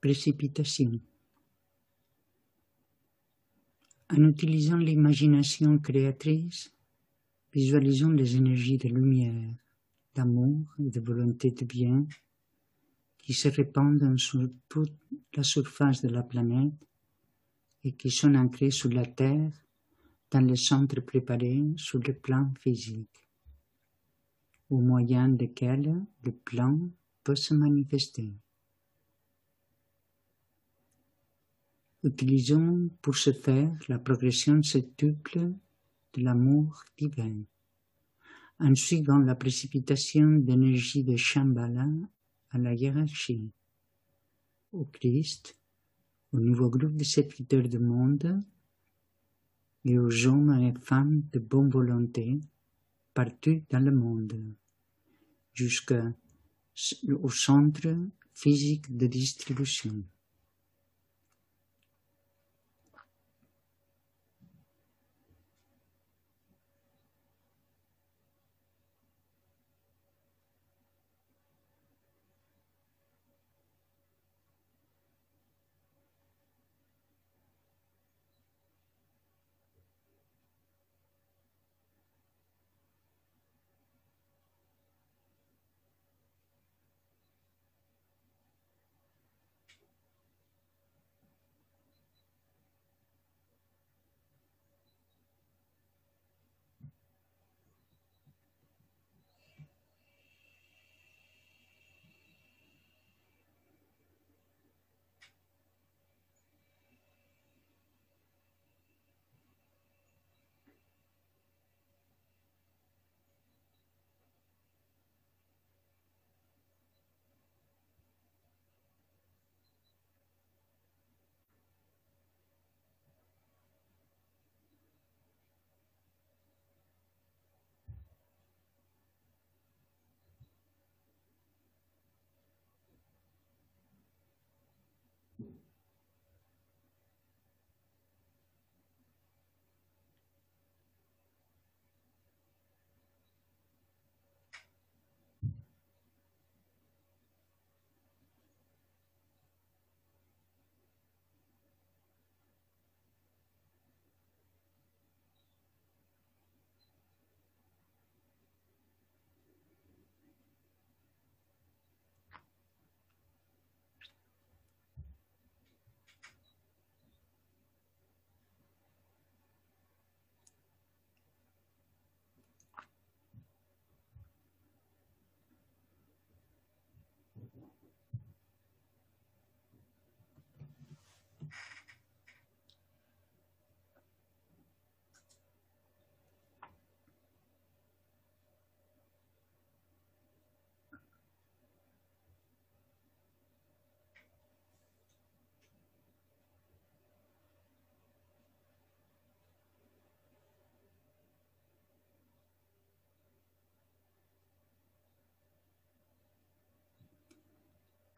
Précipitation. 0.00 0.98
En 4.08 4.24
utilisant 4.24 4.78
l'imagination 4.78 5.78
créatrice, 5.78 6.72
visualisons 7.52 8.08
les 8.08 8.34
énergies 8.34 8.78
de 8.78 8.88
lumière, 8.88 9.54
d'amour 10.14 10.74
et 10.78 10.88
de 10.88 11.00
volonté 11.00 11.50
de 11.50 11.66
bien 11.66 12.06
qui 13.18 13.34
se 13.34 13.48
répandent 13.48 14.18
sur 14.18 14.48
toute 14.70 14.96
la 15.36 15.42
surface 15.42 16.00
de 16.00 16.08
la 16.08 16.22
planète 16.22 16.72
et 17.84 17.92
qui 17.92 18.10
sont 18.10 18.34
ancrées 18.36 18.70
sur 18.70 18.88
la 18.88 19.04
Terre 19.04 19.52
dans 20.30 20.40
le 20.40 20.56
centre 20.56 21.00
préparé 21.00 21.62
sur 21.76 21.98
le 21.98 22.14
plan 22.14 22.50
physique, 22.58 23.28
au 24.70 24.78
moyen 24.78 25.28
desquels 25.28 26.02
le 26.22 26.32
plan 26.32 26.78
peut 27.22 27.36
se 27.36 27.52
manifester. 27.52 28.32
Utilisons 32.02 32.88
pour 33.02 33.14
ce 33.14 33.30
faire 33.30 33.76
la 33.88 33.98
progression 33.98 34.62
septuple 34.62 35.52
de 36.14 36.22
l'amour 36.22 36.82
divin, 36.96 37.34
en 38.58 38.74
suivant 38.74 39.18
la 39.18 39.34
précipitation 39.34 40.30
d'énergie 40.30 41.04
de 41.04 41.16
Shambhala 41.16 41.86
à 42.52 42.58
la 42.58 42.72
hiérarchie, 42.72 43.50
au 44.72 44.86
Christ, 44.86 45.58
au 46.32 46.40
nouveau 46.40 46.70
groupe 46.70 46.96
de 46.96 47.04
serviteurs 47.04 47.68
du 47.68 47.78
monde 47.78 48.40
et 49.84 49.98
aux 49.98 50.26
hommes 50.26 50.58
et 50.58 50.72
femmes 50.80 51.22
de 51.32 51.38
bonne 51.38 51.68
volonté 51.68 52.40
partout 53.12 53.62
dans 53.68 53.84
le 53.84 53.92
monde, 53.92 54.40
jusqu'au 55.52 57.28
centre 57.28 57.94
physique 58.32 58.96
de 58.96 59.06
distribution. 59.06 60.02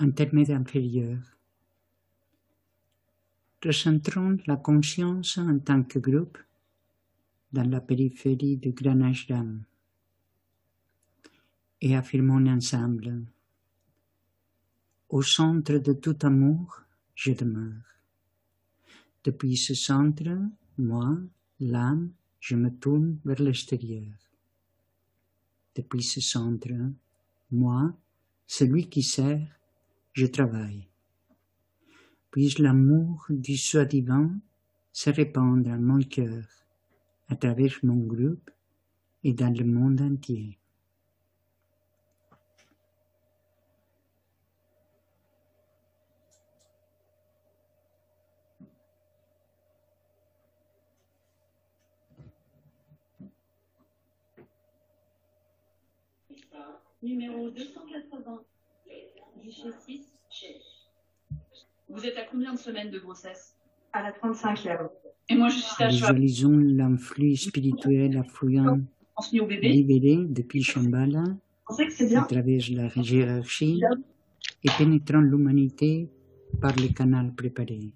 Intermède 0.02 0.50
inférieur. 0.50 1.18
Recentrons 3.64 4.38
la 4.46 4.56
conscience 4.56 5.38
en 5.38 5.58
tant 5.60 5.84
que 5.84 6.00
groupe 6.00 6.38
dans 7.52 7.68
la 7.68 7.80
périphérie 7.80 8.56
du 8.56 8.72
Grand 8.72 9.00
Ashram 9.02 9.62
et 11.80 11.94
affirmons 11.94 12.46
ensemble 12.48 13.24
Au 15.08 15.22
centre 15.22 15.78
de 15.78 15.92
tout 15.92 16.18
amour, 16.22 16.82
je 17.14 17.32
demeure. 17.32 17.84
Depuis 19.22 19.56
ce 19.56 19.74
centre, 19.74 20.36
moi, 20.78 21.16
l'âme, 21.60 22.10
je 22.40 22.56
me 22.56 22.70
tourne 22.70 23.18
vers 23.24 23.40
l'extérieur. 23.40 24.12
Depuis 25.76 26.02
ce 26.02 26.20
centre, 26.20 26.72
moi, 27.52 27.94
celui 28.46 28.88
qui 28.88 29.02
sert, 29.02 29.61
je 30.12 30.26
travaille. 30.26 30.86
Puis 32.30 32.54
l'amour 32.58 33.26
du 33.30 33.56
soi 33.56 33.84
divin 33.84 34.30
se 34.92 35.10
répand 35.10 35.62
dans 35.62 35.80
mon 35.80 36.00
cœur, 36.00 36.44
à 37.28 37.36
travers 37.36 37.78
mon 37.82 37.96
groupe 37.96 38.50
et 39.24 39.32
dans 39.32 39.54
le 39.54 39.64
monde 39.64 40.00
entier? 40.00 40.58
Numéro 57.02 57.50
280. 57.50 58.44
Vous 61.88 62.06
êtes 62.06 62.16
à 62.16 62.22
combien 62.30 62.52
de 62.52 62.58
semaines 62.58 62.90
de 62.90 62.98
grossesse? 62.98 63.56
À 63.92 64.02
la 64.02 64.12
35e. 64.12 64.88
Et 65.28 65.34
moi, 65.34 65.48
je 65.48 65.58
suis 65.58 65.82
à 65.82 65.88
Visualisons 65.88 66.56
l'influx 66.56 67.36
spirituel 67.36 68.16
affluent. 68.16 68.82
Libéré 69.32 70.24
depuis 70.28 70.62
Shambhala 70.62 71.24
à 71.68 72.24
travers 72.24 72.62
la 72.70 72.88
hiérarchie. 72.96 73.80
Et 74.64 74.70
pénétrant 74.78 75.20
l'humanité 75.20 76.08
par 76.60 76.74
le 76.76 76.88
canal 76.88 77.34
préparé. 77.34 77.92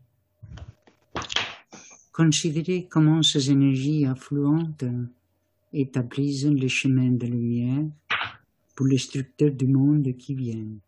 Considérez 2.13 2.89
comment 2.91 3.23
ces 3.23 3.51
énergies 3.51 4.05
affluentes 4.05 4.85
établissent 5.73 6.47
le 6.47 6.69
chemin 6.69 7.11
de 7.11 7.27
lumière 7.27 7.85
pour 8.75 8.87
les 8.87 8.99
structures 8.99 9.53
du 9.53 9.67
monde 9.67 10.17
qui 10.17 10.35
viennent 10.35 10.81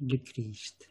le 0.00 0.16
Christ. 0.18 0.88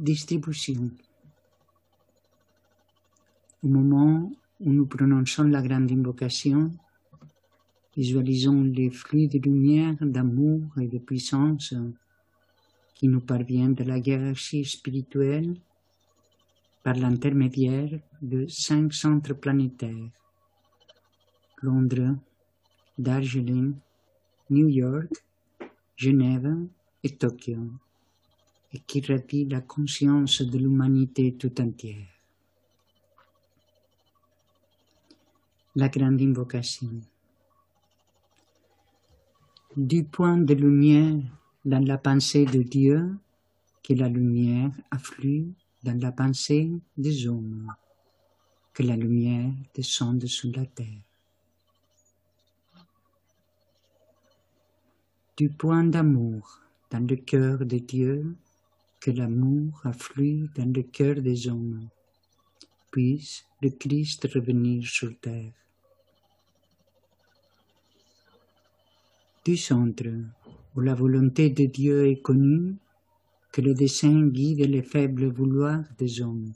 Distribution. 0.00 0.90
Au 3.62 3.68
moment 3.68 4.32
où 4.58 4.72
nous 4.72 4.86
prononçons 4.86 5.44
la 5.44 5.60
grande 5.60 5.92
invocation, 5.92 6.70
visualisons 7.94 8.62
les 8.62 8.90
flux 8.90 9.28
de 9.28 9.38
lumière, 9.38 9.96
d'amour 10.00 10.62
et 10.80 10.88
de 10.88 10.98
puissance 10.98 11.74
qui 12.94 13.08
nous 13.08 13.20
parviennent 13.20 13.74
de 13.74 13.84
la 13.84 13.98
hiérarchie 13.98 14.64
spirituelle 14.64 15.54
par 16.82 16.94
l'intermédiaire 16.94 18.00
de 18.22 18.46
cinq 18.48 18.94
centres 18.94 19.34
planétaires 19.34 20.10
Londres, 21.60 22.16
Darjeeling, 22.96 23.74
New 24.48 24.68
York, 24.68 25.12
Genève 25.94 26.56
et 27.04 27.16
Tokyo, 27.16 27.58
et 28.72 28.78
qui 28.80 29.00
répit 29.00 29.44
la 29.46 29.60
conscience 29.60 30.42
de 30.42 30.58
l'humanité 30.58 31.34
tout 31.34 31.60
entière. 31.60 32.06
La 35.76 35.88
grande 35.88 36.20
invocation. 36.20 36.90
Du 39.76 40.04
point 40.04 40.36
de 40.36 40.54
lumière 40.54 41.20
dans 41.64 41.84
la 41.84 41.98
pensée 41.98 42.44
de 42.44 42.62
Dieu, 42.62 43.16
que 43.82 43.94
la 43.94 44.08
lumière 44.08 44.72
afflue 44.90 45.52
dans 45.82 45.98
la 46.00 46.12
pensée 46.12 46.70
des 46.96 47.26
hommes, 47.26 47.72
que 48.74 48.82
la 48.82 48.96
lumière 48.96 49.52
descende 49.74 50.26
sur 50.26 50.50
la 50.54 50.66
terre. 50.66 51.02
Du 55.36 55.48
point 55.48 55.84
d'amour 55.84 56.60
dans 56.90 57.06
le 57.06 57.16
cœur 57.16 57.60
de 57.60 57.78
Dieu, 57.78 58.36
que 59.00 59.10
l'amour 59.10 59.80
afflue 59.84 60.48
dans 60.54 60.70
le 60.72 60.82
cœur 60.82 61.16
des 61.22 61.48
hommes, 61.48 61.88
puisse 62.90 63.44
le 63.62 63.70
Christ 63.70 64.28
revenir 64.34 64.86
sur 64.86 65.18
terre. 65.20 65.52
Du 69.44 69.56
centre 69.56 70.12
où 70.76 70.80
la 70.80 70.94
volonté 70.94 71.50
de 71.50 71.64
Dieu 71.64 72.06
est 72.08 72.20
connue, 72.20 72.76
que 73.52 73.62
le 73.62 73.74
dessein 73.74 74.26
guide 74.26 74.66
les 74.66 74.82
faibles 74.82 75.32
vouloirs 75.32 75.84
des 75.98 76.20
hommes, 76.20 76.52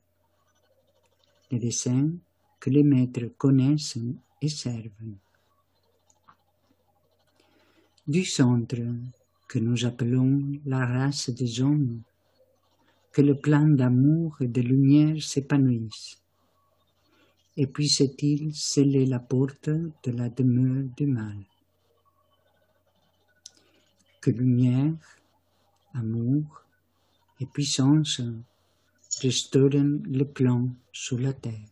les 1.51 1.59
desseins 1.59 2.13
que 2.61 2.71
les 2.71 2.83
maîtres 2.83 3.31
connaissent 3.39 3.99
et 4.41 4.49
servent. 4.49 5.15
Du 8.07 8.25
centre 8.25 8.83
que 9.49 9.59
nous 9.59 9.87
appelons 9.87 10.61
la 10.67 10.85
race 10.85 11.31
des 11.31 11.61
hommes, 11.63 12.03
que 13.15 13.23
le 13.23 13.37
plan 13.37 13.67
d'amour 13.69 14.37
et 14.41 14.49
de 14.49 14.61
lumière 14.61 15.23
s'épanouisse, 15.23 16.21
et 17.57 17.69
puisse-t-il 17.69 18.53
sceller 18.53 19.07
la 19.07 19.21
porte 19.21 19.69
de 19.69 20.11
la 20.11 20.29
demeure 20.29 20.89
du 20.97 21.07
mal. 21.07 21.39
Que 24.21 24.33
lumière, 24.33 24.97
amour, 25.95 26.65
et 27.39 27.47
puissance 27.47 28.21
restaurent 29.23 29.85
le 30.21 30.25
plan 30.25 30.69
sur 30.93 31.19
la 31.21 31.33
terre. 31.33 31.69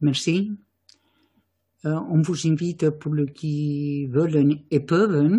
Merci. 0.00 0.52
Euh, 1.84 1.98
on 2.08 2.22
vous 2.22 2.46
invite 2.46 2.90
pour 2.90 3.14
ceux 3.16 3.26
qui 3.26 4.06
veulent 4.06 4.62
et 4.70 4.80
peuvent 4.80 5.30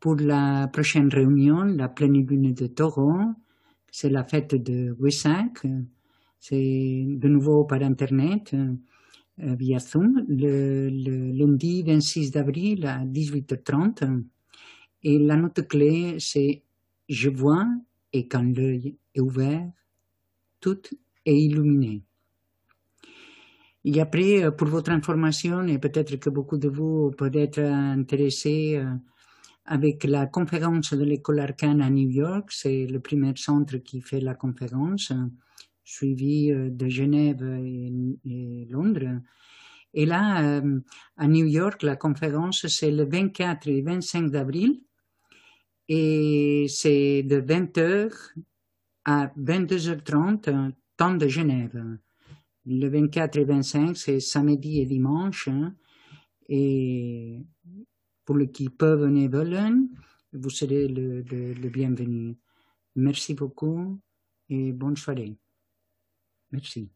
pour 0.00 0.16
la 0.16 0.68
prochaine 0.68 1.08
réunion, 1.08 1.62
la 1.64 1.88
pleine 1.88 2.26
lune 2.26 2.54
de 2.54 2.66
taureau. 2.66 3.20
C'est 3.90 4.10
la 4.10 4.24
fête 4.24 4.54
de 4.54 4.96
Wessac. 4.98 5.66
C'est 6.38 7.04
de 7.06 7.28
nouveau 7.28 7.64
par 7.64 7.82
Internet, 7.82 8.54
euh, 8.54 9.54
via 9.54 9.78
Zoom, 9.78 10.24
le, 10.28 10.88
le, 10.88 11.32
lundi 11.32 11.82
26 11.82 12.30
d'avril 12.30 12.86
à 12.86 13.04
18h30. 13.04 14.24
Et 15.02 15.18
la 15.18 15.36
note 15.36 15.66
clé, 15.68 16.16
c'est 16.18 16.62
Je 17.08 17.28
vois 17.30 17.66
et 18.12 18.26
quand 18.26 18.42
l'œil 18.42 18.96
est 19.14 19.20
ouvert, 19.20 19.70
tout 20.60 20.80
est 21.26 21.38
illuminé. 21.38 22.02
Et 23.84 24.00
après, 24.00 24.44
euh, 24.44 24.50
pour 24.50 24.68
votre 24.68 24.90
information, 24.90 25.66
et 25.66 25.78
peut-être 25.78 26.16
que 26.16 26.30
beaucoup 26.30 26.58
de 26.58 26.68
vous 26.68 27.10
peuvent 27.12 27.36
être 27.36 27.60
intéressés 27.60 28.76
euh, 28.76 28.94
avec 29.64 30.04
la 30.04 30.26
conférence 30.26 30.92
de 30.92 31.04
l'école 31.04 31.40
arcane 31.40 31.80
à 31.80 31.90
New 31.90 32.10
York, 32.10 32.50
c'est 32.52 32.86
le 32.86 33.00
premier 33.00 33.32
centre 33.36 33.78
qui 33.78 34.00
fait 34.00 34.20
la 34.20 34.34
conférence, 34.34 35.12
suivi 35.84 36.50
euh, 36.52 36.68
de 36.70 36.88
Genève 36.88 37.42
et, 37.42 38.66
Londres. 38.70 39.20
Et 39.92 40.06
là, 40.06 40.62
à 41.16 41.26
New 41.26 41.46
York, 41.46 41.82
la 41.82 41.96
conférence, 41.96 42.64
c'est 42.68 42.92
le 42.92 43.04
24 43.04 43.66
et 43.66 43.82
25 43.82 44.30
d'avril, 44.30 44.80
et 45.88 46.66
c'est 46.68 47.24
de 47.24 47.40
20h 47.40 48.12
à 49.04 49.32
22h30, 49.36 50.72
temps 50.96 51.14
de 51.14 51.26
Genève. 51.26 51.82
Le 52.70 52.88
24 52.88 53.36
et 53.36 53.44
25, 53.44 53.96
c'est 53.96 54.20
samedi 54.20 54.80
et 54.80 54.86
dimanche. 54.86 55.48
Hein. 55.48 55.74
et 56.48 57.44
pour 58.24 58.36
les 58.36 58.48
qui 58.48 58.68
peuvent 58.68 59.10
veulent, 59.28 59.88
vous 60.32 60.50
serez 60.50 60.86
le, 60.86 61.22
le 61.22 61.68
bienvenu. 61.68 62.38
Merci 62.94 63.34
beaucoup 63.34 64.00
et 64.48 64.70
bonne 64.70 64.96
soirée. 64.96 65.36
Merci. 66.52 66.92